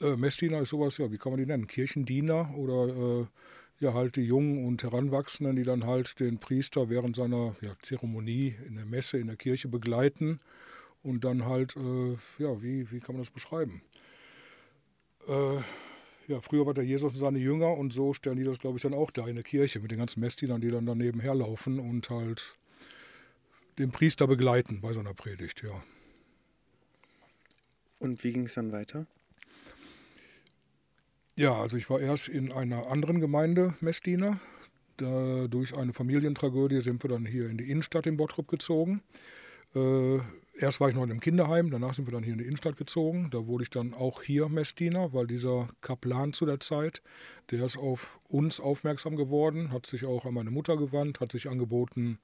Äh, 0.00 0.16
Messdiener 0.16 0.60
ist 0.60 0.70
sowas, 0.70 0.98
ja, 0.98 1.10
wie 1.10 1.18
kann 1.18 1.32
man 1.32 1.38
die 1.38 1.46
nennen? 1.46 1.66
Kirchendiener 1.66 2.54
oder 2.56 3.22
äh, 3.22 3.26
ja 3.78 3.94
halt 3.94 4.16
die 4.16 4.22
Jungen 4.22 4.66
und 4.66 4.82
Heranwachsenden, 4.82 5.56
die 5.56 5.64
dann 5.64 5.86
halt 5.86 6.18
den 6.20 6.38
Priester 6.38 6.88
während 6.90 7.16
seiner 7.16 7.54
ja, 7.60 7.74
Zeremonie 7.82 8.56
in 8.66 8.76
der 8.76 8.86
Messe 8.86 9.18
in 9.18 9.26
der 9.28 9.36
Kirche 9.36 9.68
begleiten 9.68 10.40
und 11.06 11.24
dann 11.24 11.46
halt, 11.46 11.76
äh, 11.76 12.16
ja, 12.38 12.60
wie, 12.62 12.90
wie 12.90 12.98
kann 12.98 13.14
man 13.14 13.22
das 13.22 13.30
beschreiben? 13.30 13.80
Äh, 15.28 15.60
ja, 16.26 16.40
früher 16.40 16.66
war 16.66 16.74
der 16.74 16.84
Jesus 16.84 17.12
und 17.12 17.18
seine 17.18 17.38
Jünger 17.38 17.76
und 17.76 17.92
so 17.92 18.12
stellen 18.12 18.36
die 18.36 18.44
das, 18.44 18.58
glaube 18.58 18.78
ich, 18.78 18.82
dann 18.82 18.92
auch 18.92 19.12
da 19.12 19.26
in 19.28 19.36
der 19.36 19.44
Kirche 19.44 19.78
mit 19.78 19.92
den 19.92 19.98
ganzen 19.98 20.20
Messdienern, 20.20 20.60
die 20.60 20.70
dann 20.70 20.84
daneben 20.84 21.20
herlaufen 21.20 21.78
und 21.78 22.10
halt 22.10 22.56
den 23.78 23.92
Priester 23.92 24.26
begleiten 24.26 24.80
bei 24.80 24.92
seiner 24.92 25.14
Predigt, 25.14 25.62
ja. 25.62 25.82
Und 28.00 28.24
wie 28.24 28.32
ging 28.32 28.46
es 28.46 28.54
dann 28.54 28.72
weiter? 28.72 29.06
Ja, 31.36 31.54
also 31.54 31.76
ich 31.76 31.88
war 31.88 32.00
erst 32.00 32.28
in 32.28 32.50
einer 32.50 32.90
anderen 32.90 33.20
Gemeinde 33.20 33.74
Messdiener. 33.80 34.40
Da, 34.96 35.46
durch 35.46 35.76
eine 35.76 35.92
Familientragödie 35.92 36.80
sind 36.80 37.04
wir 37.04 37.10
dann 37.10 37.26
hier 37.26 37.48
in 37.48 37.58
die 37.58 37.70
Innenstadt 37.70 38.06
in 38.06 38.16
Bottrop 38.16 38.48
gezogen. 38.48 39.02
Äh, 39.74 40.18
erst 40.58 40.80
war 40.80 40.88
ich 40.88 40.94
noch 40.94 41.02
in 41.02 41.10
einem 41.10 41.20
Kinderheim, 41.20 41.70
danach 41.70 41.94
sind 41.94 42.06
wir 42.06 42.12
dann 42.12 42.22
hier 42.22 42.32
in 42.32 42.38
die 42.38 42.44
Innenstadt 42.44 42.76
gezogen. 42.76 43.28
Da 43.30 43.46
wurde 43.46 43.64
ich 43.64 43.70
dann 43.70 43.94
auch 43.94 44.22
hier 44.22 44.48
Messdiener, 44.48 45.12
weil 45.12 45.26
dieser 45.26 45.68
Kaplan 45.80 46.32
zu 46.32 46.46
der 46.46 46.60
Zeit, 46.60 47.02
der 47.50 47.64
ist 47.64 47.76
auf 47.76 48.18
uns 48.28 48.60
aufmerksam 48.60 49.16
geworden, 49.16 49.72
hat 49.72 49.86
sich 49.86 50.04
auch 50.04 50.24
an 50.24 50.34
meine 50.34 50.50
Mutter 50.50 50.76
gewandt, 50.76 51.20
hat 51.20 51.32
sich 51.32 51.48
angeboten, 51.48 52.18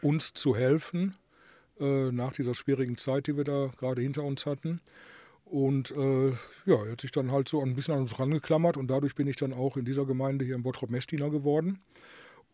uns 0.00 0.34
zu 0.34 0.56
helfen 0.56 1.16
äh, 1.80 2.10
nach 2.12 2.32
dieser 2.32 2.54
schwierigen 2.54 2.96
Zeit, 2.96 3.26
die 3.26 3.36
wir 3.36 3.44
da 3.44 3.70
gerade 3.78 4.02
hinter 4.02 4.22
uns 4.22 4.46
hatten. 4.46 4.80
Und 5.44 5.90
äh, 5.90 6.30
ja, 6.66 6.84
er 6.84 6.92
hat 6.92 7.00
sich 7.00 7.10
dann 7.10 7.30
halt 7.30 7.48
so 7.48 7.60
ein 7.60 7.74
bisschen 7.74 7.94
an 7.94 8.00
uns 8.00 8.18
rangeklammert 8.18 8.76
und 8.76 8.88
dadurch 8.88 9.14
bin 9.14 9.26
ich 9.26 9.36
dann 9.36 9.52
auch 9.52 9.76
in 9.76 9.84
dieser 9.84 10.06
Gemeinde 10.06 10.44
hier 10.44 10.54
in 10.54 10.62
Bottrop 10.62 10.90
Messdiener 10.90 11.30
geworden. 11.30 11.80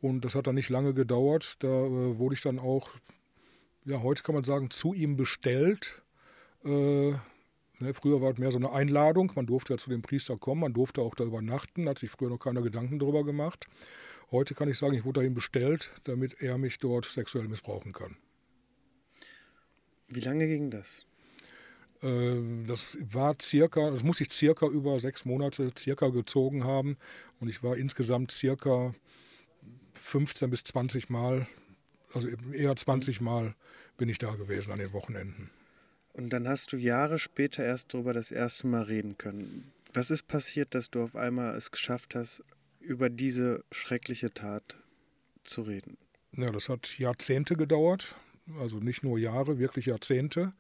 Und 0.01 0.25
das 0.25 0.35
hat 0.35 0.47
dann 0.47 0.55
nicht 0.55 0.71
lange 0.71 0.95
gedauert. 0.95 1.57
Da 1.61 1.69
äh, 1.69 2.19
wurde 2.19 2.35
ich 2.35 2.41
dann 2.41 2.59
auch 2.59 2.91
ja, 3.91 4.03
heute 4.03 4.23
kann 4.23 4.35
man 4.35 4.45
sagen, 4.45 4.71
zu 4.71 4.95
ihm 4.95 5.17
bestellt. 5.17 6.03
Äh, 6.65 7.11
ne, 7.11 7.95
früher 7.95 8.21
war 8.21 8.33
es 8.33 8.39
mehr 8.39 8.51
so 8.51 8.57
eine 8.57 8.73
Einladung. 8.73 9.33
Man 9.35 9.47
durfte 9.47 9.75
ja 9.75 9.79
zu 9.79 9.91
dem 9.91 10.01
Priester 10.01 10.37
kommen, 10.37 10.61
man 10.61 10.73
durfte 10.73 11.03
auch 11.03 11.15
da 11.15 11.25
übernachten. 11.25 11.89
Hat 11.89 11.99
sich 11.99 12.11
früher 12.11 12.31
noch 12.31 12.39
keiner 12.39 12.63
Gedanken 12.63 12.99
darüber 12.99 13.25
gemacht. 13.25 13.67
Heute 14.31 14.55
kann 14.55 14.69
ich 14.69 14.79
sagen, 14.79 14.95
ich 14.95 15.05
wurde 15.05 15.21
dahin 15.21 15.35
bestellt, 15.35 15.91
damit 16.05 16.41
er 16.41 16.57
mich 16.57 16.79
dort 16.79 17.05
sexuell 17.05 17.49
missbrauchen 17.49 17.93
kann. 17.93 18.17
Wie 20.07 20.21
lange 20.21 20.47
ging 20.47 20.71
das? 20.71 21.05
Ähm, 22.03 22.67
das 22.69 22.97
war 23.01 23.35
circa, 23.43 23.91
das 23.91 24.05
muss 24.05 24.21
ich 24.21 24.31
circa 24.31 24.67
über 24.67 25.01
sechs 25.01 25.25
Monate 25.25 25.73
circa 25.77 26.11
gezogen 26.11 26.63
haben. 26.63 26.97
Und 27.41 27.49
ich 27.49 27.65
war 27.65 27.77
insgesamt 27.77 28.31
circa 28.31 28.95
15 29.95 30.49
bis 30.49 30.63
20 30.63 31.11
Mal 31.11 31.49
also 32.13 32.29
eher 32.53 32.75
20 32.75 33.21
Mal 33.21 33.55
bin 33.97 34.09
ich 34.09 34.19
da 34.19 34.35
gewesen 34.35 34.73
an 34.73 34.79
den 34.79 34.93
Wochenenden. 34.93 35.51
Und 36.13 36.31
dann 36.31 36.49
hast 36.49 36.73
du 36.73 36.77
Jahre 36.77 37.19
später 37.19 37.65
erst 37.65 37.95
darüber 37.95 38.13
das 38.13 38.31
erste 38.31 38.67
Mal 38.67 38.83
reden 38.83 39.17
können. 39.17 39.73
Was 39.93 40.11
ist 40.11 40.29
passiert, 40.29 40.75
dass 40.75 40.91
du 40.91 41.03
auf 41.03 41.17
einmal 41.17 41.55
es 41.57 41.71
geschafft 41.71 42.15
hast, 42.15 42.43
über 42.81 43.11
diese 43.11 43.65
schreckliche 43.71 44.33
Tat 44.33 44.77
zu 45.45 45.63
reden? 45.63 45.97
Ja, 46.37 46.47
das 46.47 46.69
hat 46.69 46.99
Jahrzehnte 46.99 47.57
gedauert. 47.57 48.17
Also 48.59 48.79
nicht 48.79 49.03
nur 49.03 49.19
Jahre, 49.19 49.59
wirklich 49.59 49.87
Jahrzehnte. 49.87 50.53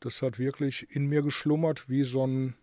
Das 0.00 0.20
hat 0.22 0.38
wirklich 0.38 0.88
in 0.90 1.06
mir 1.06 1.22
geschlummert 1.22 1.88
wie 1.88 2.04
so 2.04 2.26
ein 2.26 2.54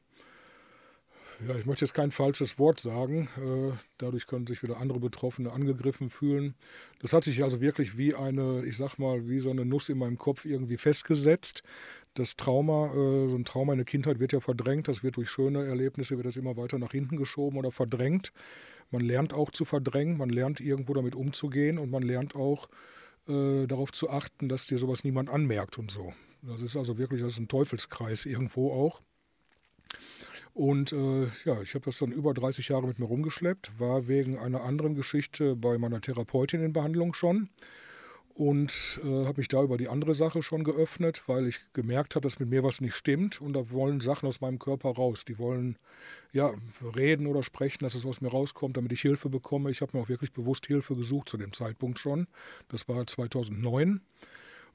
ja, 1.48 1.56
ich 1.56 1.66
möchte 1.66 1.86
jetzt 1.86 1.94
kein 1.94 2.12
falsches 2.12 2.60
Wort 2.60 2.80
sagen. 2.80 3.30
Äh, 3.38 3.74
dadurch 3.98 4.28
können 4.28 4.48
sich 4.48 4.64
wieder 4.64 4.78
andere 4.78 5.00
Betroffene 5.00 5.52
angegriffen 5.52 6.10
fühlen. 6.10 6.56
Das 7.02 7.14
hat 7.14 7.24
sich 7.24 7.44
also 7.44 7.62
wirklich 7.62 7.98
wie 7.98 8.16
eine, 8.16 8.64
ich 8.66 8.78
sag 8.78 8.98
mal, 8.98 9.28
wie 9.28 9.40
so 9.40 9.50
eine 9.50 9.66
Nuss 9.66 9.90
in 9.90 9.98
meinem 9.98 10.18
Kopf 10.18 10.46
irgendwie 10.46 10.78
festgesetzt. 10.78 11.64
Das 12.14 12.36
Trauma, 12.36 12.88
äh, 12.88 13.30
so 13.30 13.36
ein 13.36 13.46
Trauma 13.46 13.74
in 13.74 13.80
der 13.80 13.86
Kindheit 13.86 14.20
wird 14.20 14.34
ja 14.34 14.40
verdrängt. 14.40 14.88
Das 14.88 15.04
wird 15.04 15.18
durch 15.18 15.30
schöne 15.30 15.66
Erlebnisse, 15.66 16.18
wird 16.18 16.28
das 16.28 16.38
immer 16.38 16.58
weiter 16.58 16.80
nach 16.80 16.92
hinten 16.92 17.18
geschoben 17.18 17.58
oder 17.58 17.72
verdrängt. 17.72 18.32
Man 18.92 19.02
lernt 19.02 19.34
auch 19.34 19.52
zu 19.52 19.66
verdrängen, 19.66 20.18
man 20.18 20.30
lernt 20.30 20.60
irgendwo 20.60 20.94
damit 20.94 21.16
umzugehen 21.16 21.78
und 21.78 21.92
man 21.92 22.02
lernt 22.02 22.36
auch 22.36 22.68
äh, 23.28 23.68
darauf 23.68 23.92
zu 23.92 24.10
achten, 24.10 24.50
dass 24.50 24.66
dir 24.66 24.78
sowas 24.78 25.04
niemand 25.04 25.30
anmerkt 25.30 25.78
und 25.78 25.92
so. 25.92 26.14
Das 26.42 26.62
ist 26.62 26.76
also 26.76 26.98
wirklich, 26.98 27.22
das 27.22 27.34
ist 27.34 27.40
ein 27.40 27.48
Teufelskreis 27.48 28.26
irgendwo 28.26 28.72
auch. 28.72 29.02
Und 30.54 30.92
äh, 30.92 31.28
ja, 31.46 31.62
ich 31.62 31.74
habe 31.76 31.86
das 31.86 32.00
dann 32.00 32.12
über 32.12 32.34
30 32.34 32.70
Jahre 32.70 32.88
mit 32.88 33.00
mir 33.00 33.06
rumgeschleppt, 33.06 33.80
war 33.80 34.08
wegen 34.08 34.38
einer 34.38 34.64
anderen 34.64 34.96
Geschichte 34.96 35.56
bei 35.56 35.78
meiner 35.78 36.02
Therapeutin 36.02 36.64
in 36.64 36.74
Behandlung 36.74 37.14
schon 37.14 37.50
und 38.40 39.02
äh, 39.04 39.26
habe 39.26 39.42
mich 39.42 39.50
da 39.50 39.62
über 39.62 39.78
die 39.78 39.90
andere 39.90 40.16
Sache 40.16 40.42
schon 40.42 40.64
geöffnet, 40.64 41.24
weil 41.28 41.46
ich 41.46 41.60
gemerkt 41.74 42.16
habe, 42.16 42.24
dass 42.24 42.40
mit 42.40 42.50
mir 42.50 42.64
was 42.64 42.80
nicht 42.80 42.96
stimmt 42.96 43.42
und 43.42 43.52
da 43.52 43.70
wollen 43.70 44.00
Sachen 44.00 44.30
aus 44.30 44.40
meinem 44.40 44.60
Körper 44.60 44.92
raus. 44.92 45.26
Die 45.26 45.38
wollen 45.38 45.78
ja 46.32 46.54
reden 46.96 47.28
oder 47.28 47.44
sprechen, 47.44 47.84
dass 47.84 47.96
es 47.96 48.06
aus 48.06 48.22
mir 48.22 48.30
rauskommt, 48.30 48.78
damit 48.78 48.94
ich 48.94 49.02
Hilfe 49.02 49.28
bekomme. 49.28 49.72
Ich 49.72 49.82
habe 49.82 49.98
mir 49.98 50.04
auch 50.04 50.10
wirklich 50.10 50.32
bewusst 50.32 50.68
Hilfe 50.68 50.96
gesucht 50.96 51.28
zu 51.28 51.36
dem 51.36 51.52
Zeitpunkt 51.52 52.00
schon. 52.00 52.28
Das 52.70 52.88
war 52.88 53.06
2009. 53.06 54.00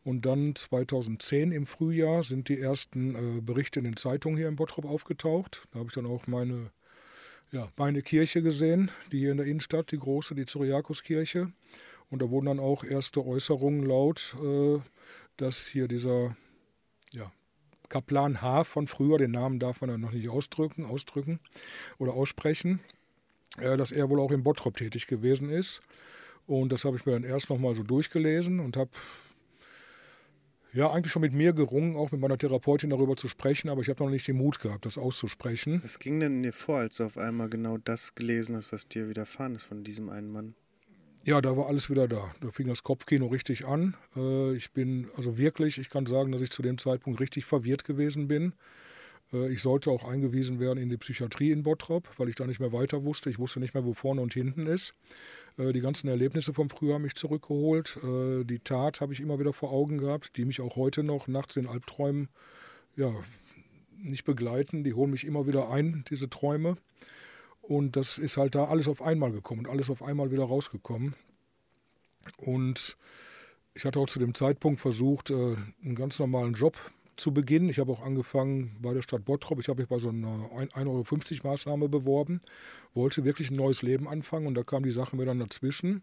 Und 0.05 0.27
dann 0.27 0.55
2010 0.55 1.51
im 1.51 1.67
Frühjahr 1.67 2.23
sind 2.23 2.51
die 2.51 2.61
ersten 2.61 3.15
äh, 3.15 3.41
Berichte 3.41 3.81
in 3.81 3.85
den 3.87 3.97
Zeitungen 3.97 4.37
hier 4.37 4.49
in 4.49 4.57
Bottrop 4.57 4.85
aufgetaucht. 4.85 5.67
Da 5.73 5.79
habe 5.79 5.89
ich 5.89 5.95
dann 5.95 6.05
auch 6.05 6.27
meine, 6.27 6.71
ja, 7.51 7.69
meine 7.77 8.03
Kirche 8.03 8.43
gesehen, 8.43 8.91
die 9.11 9.21
hier 9.21 9.31
in 9.31 9.39
der 9.39 9.47
Innenstadt, 9.47 9.91
die 9.93 9.99
große, 9.99 10.35
die 10.35 10.45
Cyriakuskirche. 10.45 11.51
Und 12.11 12.21
da 12.21 12.29
wurden 12.29 12.47
dann 12.47 12.61
auch 12.61 12.85
erste 12.85 13.25
Äußerungen 13.25 13.83
laut, 13.83 14.37
äh, 14.45 14.79
dass 15.39 15.67
hier 15.67 15.89
dieser 15.89 16.37
ja, 17.13 17.33
Kaplan 17.89 18.43
H. 18.43 18.65
von 18.65 18.87
früher, 18.87 19.17
den 19.17 19.31
Namen 19.31 19.59
darf 19.59 19.81
man 19.81 19.89
dann 19.89 20.03
noch 20.03 20.13
nicht 20.13 20.29
ausdrücken, 20.29 20.85
ausdrücken 20.85 21.41
oder 21.97 22.13
aussprechen, 22.13 22.81
äh, 23.57 23.79
dass 23.79 23.91
er 23.91 24.11
wohl 24.11 24.21
auch 24.21 24.33
in 24.33 24.43
Bottrop 24.43 24.77
tätig 24.77 25.07
gewesen 25.07 25.49
ist. 25.49 25.81
Und 26.47 26.73
das 26.73 26.85
habe 26.85 26.99
ich 26.99 27.07
mir 27.07 27.13
dann 27.13 27.25
erst 27.25 27.49
nochmal 27.49 27.75
so 27.75 27.83
durchgelesen 27.83 28.61
und 28.61 28.77
habe 28.77 28.91
ja, 30.75 30.91
eigentlich 30.91 31.13
schon 31.13 31.23
mit 31.23 31.33
mir 31.33 31.53
gerungen, 31.53 31.97
auch 31.97 32.11
mit 32.11 32.21
meiner 32.21 32.37
Therapeutin 32.37 32.91
darüber 32.91 33.17
zu 33.17 33.29
sprechen, 33.29 33.69
aber 33.71 33.81
ich 33.81 33.89
habe 33.89 34.03
noch 34.03 34.11
nicht 34.11 34.27
den 34.27 34.37
Mut 34.37 34.59
gehabt, 34.59 34.85
das 34.87 34.99
auszusprechen. 34.99 35.81
Was 35.83 36.01
ging 36.01 36.19
denn 36.19 36.43
dir 36.43 36.53
vor, 36.53 36.79
als 36.79 36.97
du 36.97 37.05
auf 37.05 37.17
einmal 37.17 37.49
genau 37.49 37.79
das 37.79 38.15
gelesen 38.15 38.57
hast, 38.57 38.73
was 38.73 38.89
dir 38.89 39.09
widerfahren 39.09 39.55
ist 39.55 39.63
von 39.63 39.85
diesem 39.85 40.09
einen 40.09 40.33
Mann? 40.33 40.55
Ja, 41.25 41.41
da 41.41 41.57
war 41.57 41.69
alles 41.69 41.89
wieder 41.89 42.07
da. 42.07 42.35
Da 42.41 42.51
fing 42.51 42.67
das 42.67 42.83
Kopfkino 42.83 43.29
richtig 43.29 43.67
an. 43.67 43.97
Äh, 44.15 44.55
ich 44.57 44.73
bin 44.73 45.09
also 45.17 45.39
wirklich, 45.39 45.79
ich 45.79 45.89
kann 45.89 46.05
sagen, 46.05 46.33
dass 46.33 46.43
ich 46.43 46.51
zu 46.51 46.61
dem 46.61 46.77
Zeitpunkt 46.77 47.21
richtig 47.21 47.47
verwirrt 47.47 47.85
gewesen 47.85 48.29
bin. 48.29 48.53
Äh, 49.33 49.53
ich 49.53 49.63
sollte 49.63 49.91
auch 49.91 50.05
eingewiesen 50.05 50.61
werden 50.61 50.79
in 50.79 50.89
die 50.89 50.97
Psychiatrie 50.97 51.51
in 51.51 51.63
Bottrop, 51.63 52.09
weil 52.19 52.29
ich 52.29 52.37
da 52.37 52.47
nicht 52.47 52.61
mehr 52.61 52.73
weiter 52.73 53.05
wusste. 53.05 53.31
Ich 53.31 53.39
wusste 53.39 53.61
nicht 53.61 53.75
mehr, 53.75 53.85
wo 53.85 53.95
vorne 53.95 54.21
und 54.21 54.35
hinten 54.35 54.67
ist. 54.67 54.95
Äh, 55.59 55.73
die 55.73 55.81
ganzen 55.81 56.09
Erlebnisse 56.09 56.55
vom 56.55 56.71
Frühjahr 56.71 56.95
haben 56.95 57.03
mich 57.03 57.17
zurückgeholt. 57.17 57.99
Äh, 58.03 58.45
die 58.45 58.61
Tat 58.61 59.01
habe 59.01 59.13
ich 59.13 59.21
immer 59.21 59.39
wieder 59.39 59.53
vor 59.53 59.73
Augen 59.73 59.99
gehabt, 59.99 60.37
die 60.37 60.45
mich 60.45 60.61
auch 60.61 60.77
heute 60.77 61.03
noch 61.03 61.27
nachts 61.27 61.57
in 61.57 61.67
Albträumen 61.67 62.29
ja, 62.97 63.13
nicht 63.97 64.25
begleiten. 64.25 64.85
Die 64.85 64.95
holen 64.95 65.11
mich 65.11 65.27
immer 65.27 65.47
wieder 65.47 65.71
ein, 65.71 66.05
diese 66.09 66.29
Träume. 66.31 66.77
Und 67.63 67.97
das 67.97 68.19
ist 68.19 68.37
halt 68.37 68.55
da 68.55 68.67
alles 68.67 68.89
auf 68.89 69.01
einmal 69.01 69.33
gekommen 69.33 69.61
und 69.65 69.71
alles 69.71 69.89
auf 69.89 70.03
einmal 70.03 70.31
wieder 70.31 70.45
rausgekommen. 70.45 71.15
Und 72.37 72.99
ich 73.73 73.87
hatte 73.87 73.99
auch 73.99 74.07
zu 74.07 74.19
dem 74.19 74.35
Zeitpunkt 74.35 74.81
versucht, 74.81 75.31
einen 75.31 75.95
ganz 75.95 76.19
normalen 76.19 76.53
Job 76.53 76.77
zu 77.17 77.33
Beginn. 77.33 77.69
Ich 77.69 77.79
habe 77.79 77.93
auch 77.93 78.03
angefangen 78.03 78.77
bei 78.81 78.95
der 78.95 79.03
Stadt 79.03 79.25
Bottrop. 79.25 79.61
Ich 79.61 79.69
habe 79.69 79.83
mich 79.83 79.89
bei 79.89 79.99
so 79.99 80.09
einer 80.09 80.51
1,50 80.55 80.77
Euro 80.87 81.49
Maßnahme 81.49 81.89
beworben, 81.89 82.41
wollte 82.95 83.25
wirklich 83.25 83.51
ein 83.51 83.57
neues 83.57 83.83
Leben 83.83 84.09
anfangen 84.09 84.47
und 84.47 84.55
da 84.55 84.63
kam 84.63 84.83
die 84.83 84.91
Sache 84.91 85.17
mir 85.17 85.25
dann 85.25 85.39
dazwischen. 85.39 86.03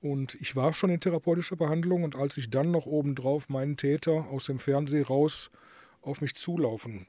Und 0.00 0.34
ich 0.40 0.56
war 0.56 0.72
schon 0.72 0.90
in 0.90 1.00
therapeutischer 1.00 1.56
Behandlung 1.56 2.04
und 2.04 2.16
als 2.16 2.36
ich 2.36 2.50
dann 2.50 2.70
noch 2.70 2.86
obendrauf 2.86 3.48
meinen 3.48 3.76
Täter 3.76 4.28
aus 4.30 4.46
dem 4.46 4.58
Fernsehen 4.58 5.04
raus 5.04 5.50
auf 6.00 6.20
mich 6.20 6.34
zulaufen 6.34 7.06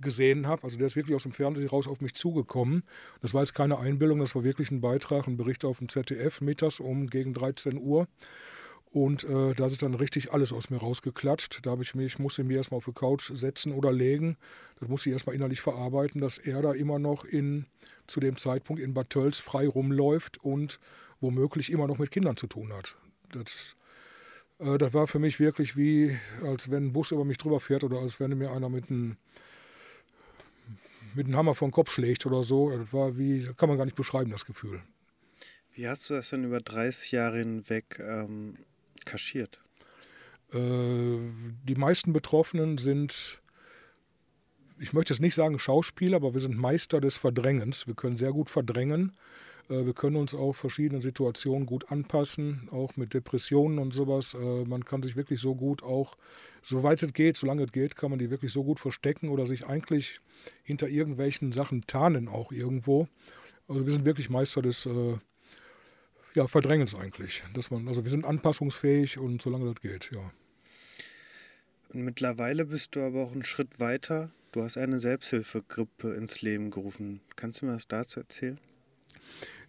gesehen 0.00 0.46
habe, 0.46 0.64
also 0.64 0.78
der 0.78 0.86
ist 0.86 0.96
wirklich 0.96 1.14
aus 1.14 1.24
dem 1.24 1.32
Fernsehen 1.32 1.68
raus 1.68 1.86
auf 1.86 2.00
mich 2.00 2.14
zugekommen. 2.14 2.84
Das 3.20 3.34
war 3.34 3.42
jetzt 3.42 3.54
keine 3.54 3.78
Einbildung, 3.78 4.18
das 4.18 4.34
war 4.34 4.44
wirklich 4.44 4.70
ein 4.70 4.80
Beitrag, 4.80 5.26
ein 5.26 5.36
Bericht 5.36 5.64
auf 5.64 5.78
dem 5.78 5.88
ZDF 5.88 6.40
mittags 6.40 6.80
um 6.80 7.08
gegen 7.08 7.34
13 7.34 7.78
Uhr. 7.78 8.08
Und 8.92 9.22
äh, 9.22 9.54
da 9.54 9.66
ist 9.66 9.82
dann 9.82 9.94
richtig 9.94 10.32
alles 10.32 10.52
aus 10.52 10.68
mir 10.68 10.78
rausgeklatscht. 10.78 11.64
Da 11.64 11.70
habe 11.70 11.82
ich 11.82 11.94
mich, 11.94 12.18
musste 12.18 12.42
mich 12.42 12.56
erstmal 12.56 12.78
auf 12.78 12.86
die 12.86 12.92
Couch 12.92 13.30
setzen 13.32 13.72
oder 13.72 13.92
legen. 13.92 14.36
Das 14.80 14.88
musste 14.88 15.08
ich 15.08 15.12
erstmal 15.12 15.36
innerlich 15.36 15.60
verarbeiten, 15.60 16.20
dass 16.20 16.38
er 16.38 16.60
da 16.60 16.72
immer 16.72 16.98
noch 16.98 17.24
in, 17.24 17.66
zu 18.08 18.18
dem 18.18 18.36
Zeitpunkt 18.36 18.82
in 18.82 18.92
Bad 18.92 19.10
Tölz 19.10 19.38
frei 19.38 19.68
rumläuft 19.68 20.38
und 20.42 20.80
womöglich 21.20 21.70
immer 21.70 21.86
noch 21.86 21.98
mit 21.98 22.10
Kindern 22.10 22.36
zu 22.36 22.48
tun 22.48 22.72
hat. 22.72 22.96
Das, 23.32 23.76
äh, 24.58 24.76
das 24.76 24.92
war 24.92 25.06
für 25.06 25.20
mich 25.20 25.38
wirklich 25.38 25.76
wie, 25.76 26.18
als 26.42 26.68
wenn 26.68 26.86
ein 26.86 26.92
Bus 26.92 27.12
über 27.12 27.24
mich 27.24 27.38
drüber 27.38 27.60
fährt 27.60 27.84
oder 27.84 27.98
als 27.98 28.18
wenn 28.18 28.36
mir 28.36 28.50
einer 28.50 28.68
mit 28.68 28.90
einem 28.90 29.16
mit 31.14 31.32
Hammer 31.32 31.54
den 31.54 31.70
Kopf 31.70 31.90
schlägt 31.90 32.26
oder 32.26 32.42
so. 32.42 32.70
Das 32.70 32.92
war 32.92 33.16
wie, 33.18 33.48
kann 33.56 33.68
man 33.68 33.78
gar 33.78 33.84
nicht 33.84 33.96
beschreiben, 33.96 34.30
das 34.30 34.46
Gefühl. 34.46 34.80
Wie 35.74 35.88
hast 35.88 36.10
du 36.10 36.14
das 36.14 36.30
denn 36.30 36.44
über 36.44 36.60
30 36.60 37.12
Jahre 37.12 37.38
hinweg 37.38 38.00
ähm, 38.00 38.56
kaschiert? 39.06 39.60
Äh, 40.52 41.18
die 41.64 41.74
meisten 41.76 42.12
Betroffenen 42.12 42.78
sind, 42.78 43.40
ich 44.78 44.92
möchte 44.92 45.12
jetzt 45.12 45.20
nicht 45.20 45.34
sagen 45.34 45.58
Schauspieler, 45.58 46.16
aber 46.16 46.34
wir 46.34 46.40
sind 46.40 46.56
Meister 46.56 47.00
des 47.00 47.16
Verdrängens. 47.16 47.86
Wir 47.86 47.94
können 47.94 48.16
sehr 48.16 48.32
gut 48.32 48.50
verdrängen. 48.50 49.12
Äh, 49.68 49.86
wir 49.86 49.94
können 49.94 50.16
uns 50.16 50.34
auch 50.34 50.52
verschiedenen 50.52 51.02
Situationen 51.02 51.66
gut 51.66 51.90
anpassen, 51.90 52.68
auch 52.70 52.96
mit 52.96 53.14
Depressionen 53.14 53.78
und 53.78 53.94
sowas. 53.94 54.34
Äh, 54.34 54.64
man 54.64 54.84
kann 54.84 55.02
sich 55.02 55.16
wirklich 55.16 55.40
so 55.40 55.54
gut 55.54 55.82
auch, 55.82 56.16
soweit 56.62 57.02
es 57.02 57.12
geht, 57.12 57.36
solange 57.36 57.62
es 57.64 57.72
geht, 57.72 57.96
kann 57.96 58.10
man 58.10 58.18
die 58.18 58.30
wirklich 58.30 58.52
so 58.52 58.64
gut 58.64 58.80
verstecken 58.80 59.28
oder 59.28 59.46
sich 59.46 59.66
eigentlich 59.66 60.20
hinter 60.62 60.88
irgendwelchen 60.88 61.52
Sachen 61.52 61.86
tarnen 61.86 62.28
auch 62.28 62.52
irgendwo. 62.52 63.08
Also 63.68 63.86
wir 63.86 63.92
sind 63.92 64.04
wirklich 64.04 64.30
Meister 64.30 64.62
des 64.62 64.86
äh, 64.86 65.18
ja, 66.34 66.46
verdrängen 66.46 66.84
es 66.84 66.94
eigentlich. 66.94 67.42
Dass 67.54 67.70
man, 67.70 67.88
also 67.88 68.04
wir 68.04 68.10
sind 68.10 68.24
anpassungsfähig 68.24 69.18
und 69.18 69.42
solange 69.42 69.66
das 69.66 69.80
geht, 69.80 70.10
ja. 70.12 70.32
Mittlerweile 71.92 72.66
bist 72.66 72.94
du 72.94 73.00
aber 73.00 73.22
auch 73.22 73.32
einen 73.32 73.42
Schritt 73.42 73.80
weiter. 73.80 74.30
Du 74.52 74.62
hast 74.62 74.76
eine 74.76 75.00
Selbsthilfegruppe 75.00 76.12
ins 76.14 76.40
Leben 76.40 76.70
gerufen. 76.70 77.20
Kannst 77.36 77.62
du 77.62 77.66
mir 77.66 77.74
was 77.74 77.88
dazu 77.88 78.20
erzählen? 78.20 78.60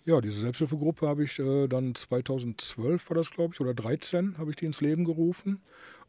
Ja, 0.06 0.20
diese 0.20 0.42
Selbsthilfegruppe 0.42 1.08
habe 1.08 1.24
ich 1.24 1.38
äh, 1.38 1.68
dann 1.68 1.94
2012 1.94 3.10
war 3.10 3.16
das, 3.16 3.30
glaube 3.30 3.54
ich, 3.54 3.62
oder 3.62 3.76
13 3.76 4.38
habe 4.40 4.50
ich 4.50 4.56
die 4.56 4.66
ins 4.66 4.82
Leben 4.82 5.06
gerufen. 5.06 5.62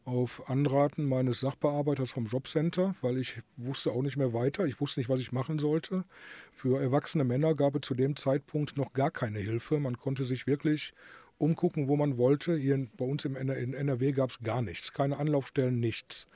Auf 0.05 0.49
Anraten 0.49 1.05
meines 1.05 1.39
Sachbearbeiters 1.39 2.11
vom 2.11 2.25
Jobcenter, 2.25 2.93
weil 3.01 3.17
ich 3.17 3.41
wusste 3.55 3.91
auch 3.91 4.01
nicht 4.01 4.17
mehr 4.17 4.33
weiter. 4.33 4.65
Ich 4.65 4.81
wusste 4.81 4.99
nicht, 4.99 5.09
was 5.09 5.21
ich 5.21 5.31
machen 5.31 5.59
sollte. 5.59 6.03
Für 6.51 6.81
erwachsene 6.81 7.23
Männer 7.23 7.55
gab 7.55 7.75
es 7.75 7.81
zu 7.81 7.93
dem 7.93 8.17
Zeitpunkt 8.17 8.75
noch 8.75 8.91
gar 8.91 9.11
keine 9.11 9.39
Hilfe. 9.39 9.79
Man 9.79 9.97
konnte 9.97 10.25
sich 10.25 10.45
wirklich 10.45 10.93
umgucken, 11.37 11.87
wo 11.87 11.95
man 11.95 12.17
wollte. 12.17 12.57
Hier 12.57 12.85
bei 12.97 13.05
uns 13.05 13.23
im 13.23 13.37
in 13.37 13.73
NRW 13.73 14.11
gab 14.11 14.31
es 14.31 14.39
gar 14.39 14.61
nichts, 14.61 14.91
keine 14.91 15.17
Anlaufstellen, 15.17 15.79
nichts. 15.79 16.27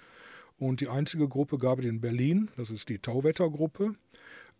Und 0.57 0.81
die 0.81 0.87
einzige 0.87 1.27
Gruppe 1.27 1.57
gab 1.57 1.79
es 1.79 1.85
in 1.85 2.01
Berlin, 2.01 2.49
das 2.57 2.71
ist 2.71 2.89
die 2.89 2.99
Tauwettergruppe. 2.99 3.95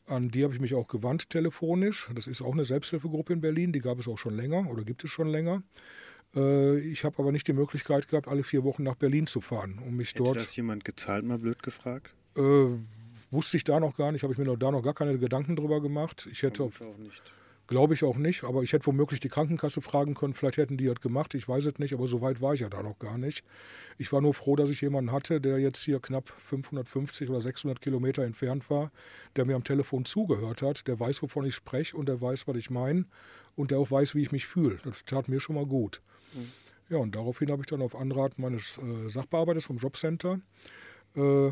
An 0.06 0.30
die 0.30 0.44
habe 0.44 0.54
ich 0.54 0.60
mich 0.60 0.74
auch 0.74 0.88
gewandt 0.88 1.30
telefonisch. 1.30 2.10
Das 2.14 2.28
ist 2.28 2.42
auch 2.42 2.54
eine 2.54 2.64
Selbsthilfegruppe 2.64 3.34
in 3.34 3.42
Berlin, 3.42 3.74
die 3.74 3.80
gab 3.80 4.00
es 4.00 4.08
auch 4.08 4.18
schon 4.18 4.36
länger 4.36 4.70
oder 4.70 4.84
gibt 4.84 5.04
es 5.04 5.10
schon 5.10 5.28
länger. 5.28 5.64
Äh, 6.36 6.80
ich 6.80 7.04
habe 7.04 7.18
aber 7.20 7.32
nicht 7.32 7.48
die 7.48 7.54
Möglichkeit 7.54 8.08
gehabt, 8.08 8.28
alle 8.28 8.44
vier 8.44 8.64
Wochen 8.64 8.84
nach 8.84 8.96
Berlin 8.96 9.28
zu 9.28 9.42
fahren, 9.42 9.80
um 9.86 9.96
mich 9.96 10.10
Hätte 10.10 10.24
dort. 10.24 10.38
das 10.38 10.56
jemand 10.56 10.86
gezahlt, 10.86 11.26
mal 11.26 11.40
blöd 11.40 11.64
gefragt? 11.64 12.14
Äh, 12.36 12.68
wusste 13.32 13.58
ich 13.58 13.64
da 13.64 13.80
noch 13.80 13.96
gar 13.96 14.12
nicht, 14.12 14.24
habe 14.24 14.34
ich 14.34 14.40
mir 14.40 14.46
noch, 14.46 14.58
da 14.58 14.72
noch 14.72 14.82
gar 14.84 14.94
keine 14.94 15.18
Gedanken 15.18 15.56
drüber 15.56 15.82
gemacht. 15.82 16.28
Ich 16.32 16.44
hätte 16.44 16.64
auch 16.64 16.98
nicht. 16.98 17.24
Glaube 17.68 17.94
ich 17.94 18.04
auch 18.04 18.16
nicht, 18.16 18.46
aber 18.46 18.64
ich 18.64 18.72
hätte 18.72 18.86
womöglich 18.88 19.20
die 19.20 19.28
Krankenkasse 19.28 19.82
fragen 19.82 20.16
können, 20.16 20.34
vielleicht 20.34 20.58
hätten 20.58 20.78
die 20.78 20.86
das 20.86 21.02
gemacht, 21.02 21.34
ich 21.34 21.48
weiß 21.48 21.66
es 21.66 21.80
nicht, 21.80 21.94
aber 21.94 22.08
so 22.08 22.22
weit 22.22 22.42
war 22.42 22.54
ich 22.54 22.62
ja 22.62 22.70
da 22.70 22.82
noch 22.82 22.98
gar 22.98 23.18
nicht. 23.18 23.44
Ich 23.98 24.12
war 24.14 24.22
nur 24.22 24.34
froh, 24.34 24.56
dass 24.56 24.70
ich 24.70 24.80
jemanden 24.80 25.12
hatte, 25.12 25.42
der 25.42 25.60
jetzt 25.60 25.84
hier 25.84 26.00
knapp 26.00 26.30
550 26.30 27.30
oder 27.30 27.42
600 27.42 27.82
Kilometer 27.82 28.24
entfernt 28.24 28.70
war, 28.70 28.92
der 29.36 29.46
mir 29.46 29.56
am 29.56 29.66
Telefon 29.66 30.06
zugehört 30.06 30.62
hat, 30.62 30.88
der 30.88 30.98
weiß, 30.98 31.22
wovon 31.24 31.46
ich 31.46 31.56
spreche 31.56 31.98
und 31.98 32.08
der 32.08 32.22
weiß, 32.22 32.48
was 32.48 32.56
ich 32.56 32.70
meine 32.70 33.06
und 33.56 33.72
der 33.72 33.80
auch 33.80 33.92
weiß, 33.92 34.16
wie 34.16 34.22
ich 34.22 34.32
mich 34.32 34.46
fühle. 34.46 34.80
Das 34.86 35.04
tat 35.04 35.28
mir 35.28 35.42
schon 35.42 35.56
mal 35.56 35.66
gut. 35.66 36.02
Mhm. 36.34 36.52
Ja, 36.90 36.98
und 37.00 37.16
daraufhin 37.16 37.52
habe 37.52 37.64
ich 37.64 37.68
dann 37.68 37.82
auf 37.82 37.96
Anraten 37.98 38.42
meines 38.42 38.78
äh, 38.78 39.10
Sachbearbeiters 39.10 39.66
vom 39.66 39.78
Jobcenter 39.78 40.40
äh, 41.18 41.52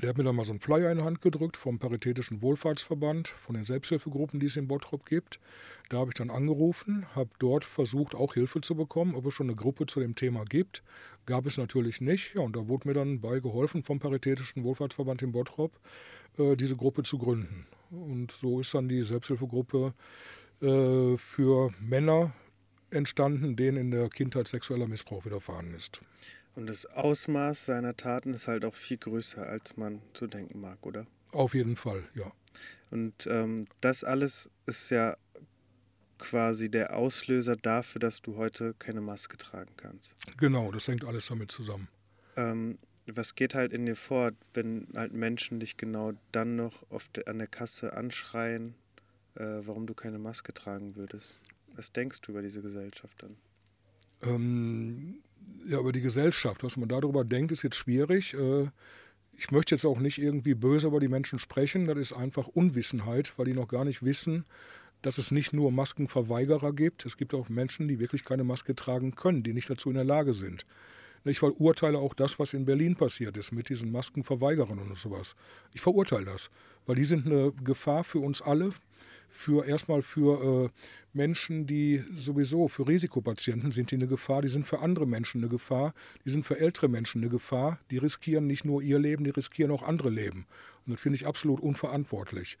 der 0.00 0.10
hat 0.10 0.18
mir 0.18 0.24
dann 0.24 0.36
mal 0.36 0.44
so 0.44 0.52
einen 0.52 0.60
Flyer 0.60 0.90
in 0.92 0.98
die 0.98 1.04
Hand 1.04 1.20
gedrückt 1.20 1.56
vom 1.56 1.78
Paritätischen 1.78 2.40
Wohlfahrtsverband, 2.40 3.28
von 3.28 3.54
den 3.54 3.64
Selbsthilfegruppen, 3.64 4.38
die 4.38 4.46
es 4.46 4.56
in 4.56 4.68
Bottrop 4.68 5.04
gibt. 5.06 5.40
Da 5.88 5.98
habe 5.98 6.10
ich 6.10 6.14
dann 6.14 6.30
angerufen, 6.30 7.06
habe 7.14 7.30
dort 7.38 7.64
versucht, 7.64 8.14
auch 8.14 8.34
Hilfe 8.34 8.60
zu 8.60 8.74
bekommen, 8.74 9.14
ob 9.14 9.26
es 9.26 9.34
schon 9.34 9.48
eine 9.48 9.56
Gruppe 9.56 9.86
zu 9.86 10.00
dem 10.00 10.14
Thema 10.14 10.44
gibt. 10.44 10.82
Gab 11.26 11.46
es 11.46 11.56
natürlich 11.56 12.00
nicht. 12.00 12.34
Ja, 12.34 12.42
und 12.42 12.54
da 12.54 12.68
wurde 12.68 12.86
mir 12.86 12.94
dann 12.94 13.20
bei 13.20 13.40
geholfen 13.40 13.82
vom 13.82 13.98
Paritätischen 13.98 14.62
Wohlfahrtsverband 14.62 15.22
in 15.22 15.32
Bottrop, 15.32 15.72
äh, 16.38 16.54
diese 16.54 16.76
Gruppe 16.76 17.02
zu 17.02 17.18
gründen. 17.18 17.66
Und 17.90 18.30
so 18.30 18.60
ist 18.60 18.74
dann 18.74 18.88
die 18.88 19.02
Selbsthilfegruppe 19.02 19.94
äh, 20.60 21.16
für 21.16 21.72
Männer 21.80 22.34
entstanden, 22.90 23.56
denen 23.56 23.78
in 23.78 23.90
der 23.90 24.08
Kindheit 24.08 24.48
sexueller 24.48 24.86
Missbrauch 24.86 25.24
widerfahren 25.24 25.74
ist. 25.74 26.00
Und 26.58 26.66
das 26.66 26.86
Ausmaß 26.86 27.66
seiner 27.66 27.96
Taten 27.96 28.34
ist 28.34 28.48
halt 28.48 28.64
auch 28.64 28.74
viel 28.74 28.96
größer, 28.96 29.46
als 29.46 29.76
man 29.76 30.02
zu 30.12 30.26
denken 30.26 30.60
mag, 30.60 30.84
oder? 30.84 31.06
Auf 31.30 31.54
jeden 31.54 31.76
Fall, 31.76 32.02
ja. 32.16 32.32
Und 32.90 33.28
ähm, 33.28 33.68
das 33.80 34.02
alles 34.02 34.50
ist 34.66 34.90
ja 34.90 35.16
quasi 36.18 36.68
der 36.68 36.96
Auslöser 36.96 37.54
dafür, 37.54 38.00
dass 38.00 38.22
du 38.22 38.34
heute 38.34 38.74
keine 38.74 39.00
Maske 39.00 39.36
tragen 39.36 39.70
kannst. 39.76 40.16
Genau, 40.36 40.72
das 40.72 40.88
hängt 40.88 41.04
alles 41.04 41.26
damit 41.26 41.52
zusammen. 41.52 41.86
Ähm, 42.34 42.80
was 43.06 43.36
geht 43.36 43.54
halt 43.54 43.72
in 43.72 43.86
dir 43.86 43.94
vor, 43.94 44.32
wenn 44.52 44.88
halt 44.96 45.12
Menschen 45.12 45.60
dich 45.60 45.76
genau 45.76 46.14
dann 46.32 46.56
noch 46.56 46.82
de, 47.14 47.24
an 47.26 47.38
der 47.38 47.46
Kasse 47.46 47.96
anschreien, 47.96 48.74
äh, 49.36 49.44
warum 49.60 49.86
du 49.86 49.94
keine 49.94 50.18
Maske 50.18 50.52
tragen 50.52 50.96
würdest? 50.96 51.38
Was 51.76 51.92
denkst 51.92 52.20
du 52.22 52.32
über 52.32 52.42
diese 52.42 52.62
Gesellschaft 52.62 53.22
dann? 53.22 53.36
Ähm, 54.22 55.22
ja, 55.68 55.78
über 55.78 55.92
die 55.92 56.00
Gesellschaft. 56.00 56.64
Was 56.64 56.76
man 56.76 56.88
darüber 56.88 57.24
denkt, 57.24 57.52
ist 57.52 57.62
jetzt 57.62 57.76
schwierig. 57.76 58.34
Äh, 58.34 58.68
ich 59.36 59.50
möchte 59.50 59.74
jetzt 59.74 59.84
auch 59.84 59.98
nicht 59.98 60.18
irgendwie 60.18 60.54
böse 60.54 60.88
über 60.88 61.00
die 61.00 61.08
Menschen 61.08 61.38
sprechen. 61.38 61.86
Das 61.86 61.96
ist 61.96 62.12
einfach 62.12 62.48
Unwissenheit, 62.48 63.34
weil 63.36 63.46
die 63.46 63.52
noch 63.54 63.68
gar 63.68 63.84
nicht 63.84 64.02
wissen, 64.02 64.44
dass 65.02 65.18
es 65.18 65.30
nicht 65.30 65.52
nur 65.52 65.70
Maskenverweigerer 65.70 66.72
gibt. 66.72 67.06
Es 67.06 67.16
gibt 67.16 67.34
auch 67.34 67.48
Menschen, 67.48 67.86
die 67.86 68.00
wirklich 68.00 68.24
keine 68.24 68.44
Maske 68.44 68.74
tragen 68.74 69.14
können, 69.14 69.42
die 69.42 69.52
nicht 69.52 69.70
dazu 69.70 69.90
in 69.90 69.94
der 69.94 70.04
Lage 70.04 70.32
sind. 70.32 70.66
Ich 71.24 71.38
verurteile 71.40 71.98
auch 71.98 72.14
das, 72.14 72.38
was 72.38 72.54
in 72.54 72.64
Berlin 72.64 72.96
passiert 72.96 73.36
ist 73.36 73.52
mit 73.52 73.68
diesen 73.68 73.92
Maskenverweigerern 73.92 74.78
und 74.78 74.96
sowas. 74.96 75.36
Ich 75.74 75.80
verurteile 75.80 76.24
das, 76.24 76.50
weil 76.86 76.96
die 76.96 77.04
sind 77.04 77.26
eine 77.26 77.52
Gefahr 77.64 78.04
für 78.04 78.20
uns 78.20 78.40
alle, 78.40 78.70
für 79.28 79.66
erstmal 79.66 80.02
für 80.02 80.66
äh, 80.66 80.68
Menschen, 81.12 81.66
die 81.66 82.02
sowieso 82.16 82.68
für 82.68 82.86
Risikopatienten 82.86 83.72
sind, 83.72 83.90
die 83.90 83.96
eine 83.96 84.06
Gefahr, 84.06 84.42
die 84.42 84.48
sind 84.48 84.66
für 84.66 84.80
andere 84.80 85.06
Menschen 85.06 85.40
eine 85.40 85.48
Gefahr, 85.48 85.94
die 86.24 86.30
sind 86.30 86.44
für 86.44 86.58
ältere 86.58 86.88
Menschen 86.88 87.22
eine 87.22 87.30
Gefahr, 87.30 87.78
die 87.90 87.98
riskieren 87.98 88.46
nicht 88.46 88.64
nur 88.64 88.82
ihr 88.82 88.98
Leben, 88.98 89.24
die 89.24 89.30
riskieren 89.30 89.70
auch 89.70 89.82
andere 89.82 90.10
Leben. 90.10 90.46
Und 90.86 90.94
das 90.94 91.00
finde 91.00 91.16
ich 91.16 91.26
absolut 91.26 91.60
unverantwortlich. 91.60 92.58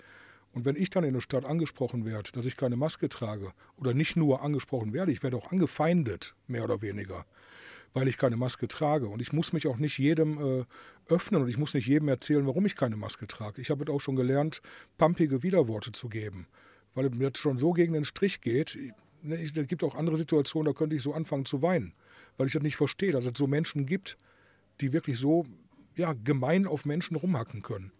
Und 0.52 0.64
wenn 0.64 0.76
ich 0.76 0.90
dann 0.90 1.04
in 1.04 1.14
der 1.14 1.20
Stadt 1.20 1.44
angesprochen 1.44 2.04
werde, 2.04 2.32
dass 2.32 2.46
ich 2.46 2.56
keine 2.56 2.76
Maske 2.76 3.08
trage, 3.08 3.52
oder 3.76 3.94
nicht 3.94 4.16
nur 4.16 4.42
angesprochen 4.42 4.92
werde, 4.92 5.12
ich 5.12 5.22
werde 5.22 5.36
auch 5.36 5.52
angefeindet, 5.52 6.34
mehr 6.46 6.64
oder 6.64 6.82
weniger, 6.82 7.26
weil 7.98 8.06
ich 8.06 8.16
keine 8.16 8.36
Maske 8.36 8.68
trage. 8.68 9.08
Und 9.08 9.20
ich 9.20 9.32
muss 9.32 9.52
mich 9.52 9.66
auch 9.66 9.76
nicht 9.76 9.98
jedem 9.98 10.38
äh, 10.38 10.64
öffnen 11.08 11.42
und 11.42 11.48
ich 11.48 11.58
muss 11.58 11.74
nicht 11.74 11.88
jedem 11.88 12.06
erzählen, 12.06 12.46
warum 12.46 12.64
ich 12.64 12.76
keine 12.76 12.96
Maske 12.96 13.26
trage. 13.26 13.60
Ich 13.60 13.70
habe 13.70 13.90
auch 13.92 14.00
schon 14.00 14.14
gelernt, 14.14 14.62
pumpige 14.98 15.42
Widerworte 15.42 15.90
zu 15.90 16.08
geben, 16.08 16.46
weil 16.94 17.10
mir 17.10 17.30
das 17.30 17.40
schon 17.40 17.58
so 17.58 17.72
gegen 17.72 17.94
den 17.94 18.04
Strich 18.04 18.40
geht. 18.40 18.78
Ne, 19.22 19.42
es 19.42 19.66
gibt 19.66 19.82
auch 19.82 19.96
andere 19.96 20.16
Situationen, 20.16 20.72
da 20.72 20.78
könnte 20.78 20.94
ich 20.94 21.02
so 21.02 21.12
anfangen 21.12 21.44
zu 21.44 21.60
weinen, 21.60 21.92
weil 22.36 22.46
ich 22.46 22.52
das 22.52 22.62
nicht 22.62 22.76
verstehe, 22.76 23.10
dass 23.10 23.26
es 23.26 23.32
so 23.36 23.48
Menschen 23.48 23.84
gibt, 23.84 24.16
die 24.80 24.92
wirklich 24.92 25.18
so 25.18 25.44
ja, 25.96 26.12
gemein 26.12 26.68
auf 26.68 26.84
Menschen 26.84 27.16
rumhacken 27.16 27.62
können. 27.62 27.90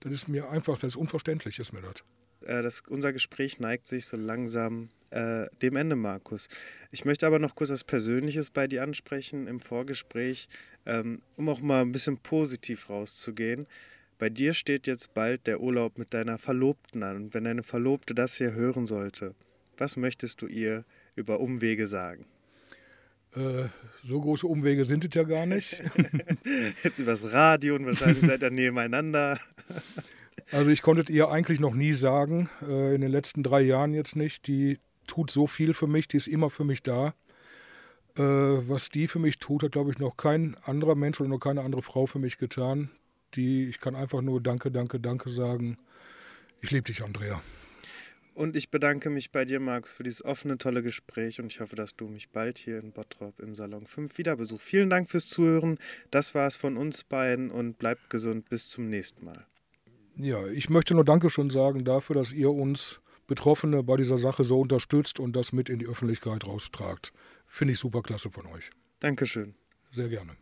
Das 0.00 0.10
ist 0.10 0.26
mir 0.26 0.48
einfach, 0.48 0.78
das 0.78 0.94
ist 0.94 0.96
unverständlich, 0.96 1.58
ist 1.58 1.74
mir 1.74 1.82
das. 1.82 2.02
Äh, 2.46 2.62
das, 2.62 2.82
unser 2.88 3.12
Gespräch 3.12 3.58
neigt 3.58 3.86
sich 3.86 4.06
so 4.06 4.16
langsam 4.16 4.88
äh, 5.10 5.46
dem 5.62 5.76
Ende, 5.76 5.96
Markus. 5.96 6.48
Ich 6.90 7.04
möchte 7.04 7.26
aber 7.26 7.38
noch 7.38 7.54
kurz 7.54 7.70
was 7.70 7.84
Persönliches 7.84 8.50
bei 8.50 8.66
dir 8.66 8.82
ansprechen 8.82 9.46
im 9.46 9.60
Vorgespräch, 9.60 10.48
ähm, 10.86 11.20
um 11.36 11.48
auch 11.48 11.60
mal 11.60 11.82
ein 11.82 11.92
bisschen 11.92 12.18
positiv 12.18 12.88
rauszugehen. 12.88 13.66
Bei 14.18 14.28
dir 14.28 14.54
steht 14.54 14.86
jetzt 14.86 15.14
bald 15.14 15.46
der 15.46 15.60
Urlaub 15.60 15.98
mit 15.98 16.12
deiner 16.14 16.38
Verlobten 16.38 17.02
an. 17.02 17.16
Und 17.16 17.34
wenn 17.34 17.44
deine 17.44 17.62
Verlobte 17.62 18.14
das 18.14 18.36
hier 18.36 18.52
hören 18.52 18.86
sollte, 18.86 19.34
was 19.78 19.96
möchtest 19.96 20.42
du 20.42 20.46
ihr 20.46 20.84
über 21.16 21.40
Umwege 21.40 21.86
sagen? 21.86 22.26
Äh, 23.34 23.68
so 24.04 24.20
große 24.20 24.46
Umwege 24.46 24.84
sind 24.84 25.04
es 25.04 25.14
ja 25.14 25.22
gar 25.22 25.46
nicht. 25.46 25.82
Jetzt 26.84 26.98
übers 26.98 27.32
Radio 27.32 27.76
und 27.76 27.86
wahrscheinlich 27.86 28.24
seid 28.24 28.42
ihr 28.42 28.50
nebeneinander. 28.50 29.40
Also 30.52 30.70
ich 30.70 30.82
konnte 30.82 31.12
ihr 31.12 31.30
eigentlich 31.30 31.60
noch 31.60 31.74
nie 31.74 31.92
sagen, 31.92 32.48
äh, 32.62 32.94
in 32.94 33.00
den 33.00 33.10
letzten 33.10 33.42
drei 33.42 33.60
Jahren 33.60 33.94
jetzt 33.94 34.16
nicht. 34.16 34.46
Die 34.46 34.78
tut 35.06 35.30
so 35.30 35.46
viel 35.46 35.74
für 35.74 35.86
mich, 35.86 36.08
die 36.08 36.16
ist 36.16 36.28
immer 36.28 36.50
für 36.50 36.64
mich 36.64 36.82
da. 36.82 37.14
Äh, 38.16 38.22
was 38.22 38.88
die 38.88 39.06
für 39.06 39.20
mich 39.20 39.38
tut, 39.38 39.62
hat, 39.62 39.72
glaube 39.72 39.90
ich, 39.90 39.98
noch 39.98 40.16
kein 40.16 40.56
anderer 40.64 40.96
Mensch 40.96 41.20
oder 41.20 41.28
noch 41.30 41.38
keine 41.38 41.62
andere 41.62 41.82
Frau 41.82 42.06
für 42.06 42.18
mich 42.18 42.38
getan. 42.38 42.90
Die, 43.34 43.68
ich 43.68 43.80
kann 43.80 43.94
einfach 43.94 44.22
nur 44.22 44.40
Danke, 44.40 44.72
Danke, 44.72 44.98
Danke 44.98 45.30
sagen. 45.30 45.78
Ich 46.60 46.70
liebe 46.72 46.84
dich, 46.84 47.02
Andrea. 47.04 47.40
Und 48.34 48.56
ich 48.56 48.70
bedanke 48.70 49.10
mich 49.10 49.30
bei 49.30 49.44
dir, 49.44 49.60
Markus, 49.60 49.92
für 49.92 50.02
dieses 50.02 50.24
offene, 50.24 50.58
tolle 50.58 50.82
Gespräch 50.82 51.40
und 51.40 51.52
ich 51.52 51.60
hoffe, 51.60 51.76
dass 51.76 51.94
du 51.94 52.06
mich 52.08 52.30
bald 52.30 52.58
hier 52.58 52.78
in 52.78 52.92
Bottrop 52.92 53.38
im 53.38 53.54
Salon 53.54 53.86
5 53.86 54.16
wieder 54.18 54.36
besuchst. 54.36 54.66
Vielen 54.66 54.90
Dank 54.90 55.10
fürs 55.10 55.28
Zuhören. 55.28 55.78
Das 56.10 56.34
war 56.34 56.46
es 56.46 56.56
von 56.56 56.76
uns 56.76 57.04
beiden 57.04 57.50
und 57.50 57.78
bleibt 57.78 58.08
gesund. 58.10 58.48
Bis 58.48 58.68
zum 58.68 58.88
nächsten 58.88 59.24
Mal. 59.24 59.46
Ja, 60.22 60.46
ich 60.48 60.68
möchte 60.68 60.94
nur 60.94 61.04
Dankeschön 61.04 61.48
sagen 61.48 61.84
dafür, 61.84 62.14
dass 62.14 62.32
ihr 62.32 62.50
uns 62.50 63.00
Betroffene 63.26 63.82
bei 63.82 63.96
dieser 63.96 64.18
Sache 64.18 64.44
so 64.44 64.60
unterstützt 64.60 65.18
und 65.18 65.34
das 65.34 65.52
mit 65.52 65.70
in 65.70 65.78
die 65.78 65.86
Öffentlichkeit 65.86 66.46
raustragt. 66.46 67.12
Finde 67.46 67.72
ich 67.72 67.78
super 67.78 68.02
klasse 68.02 68.30
von 68.30 68.46
euch. 68.46 68.70
Dankeschön. 68.98 69.54
Sehr 69.92 70.08
gerne. 70.08 70.36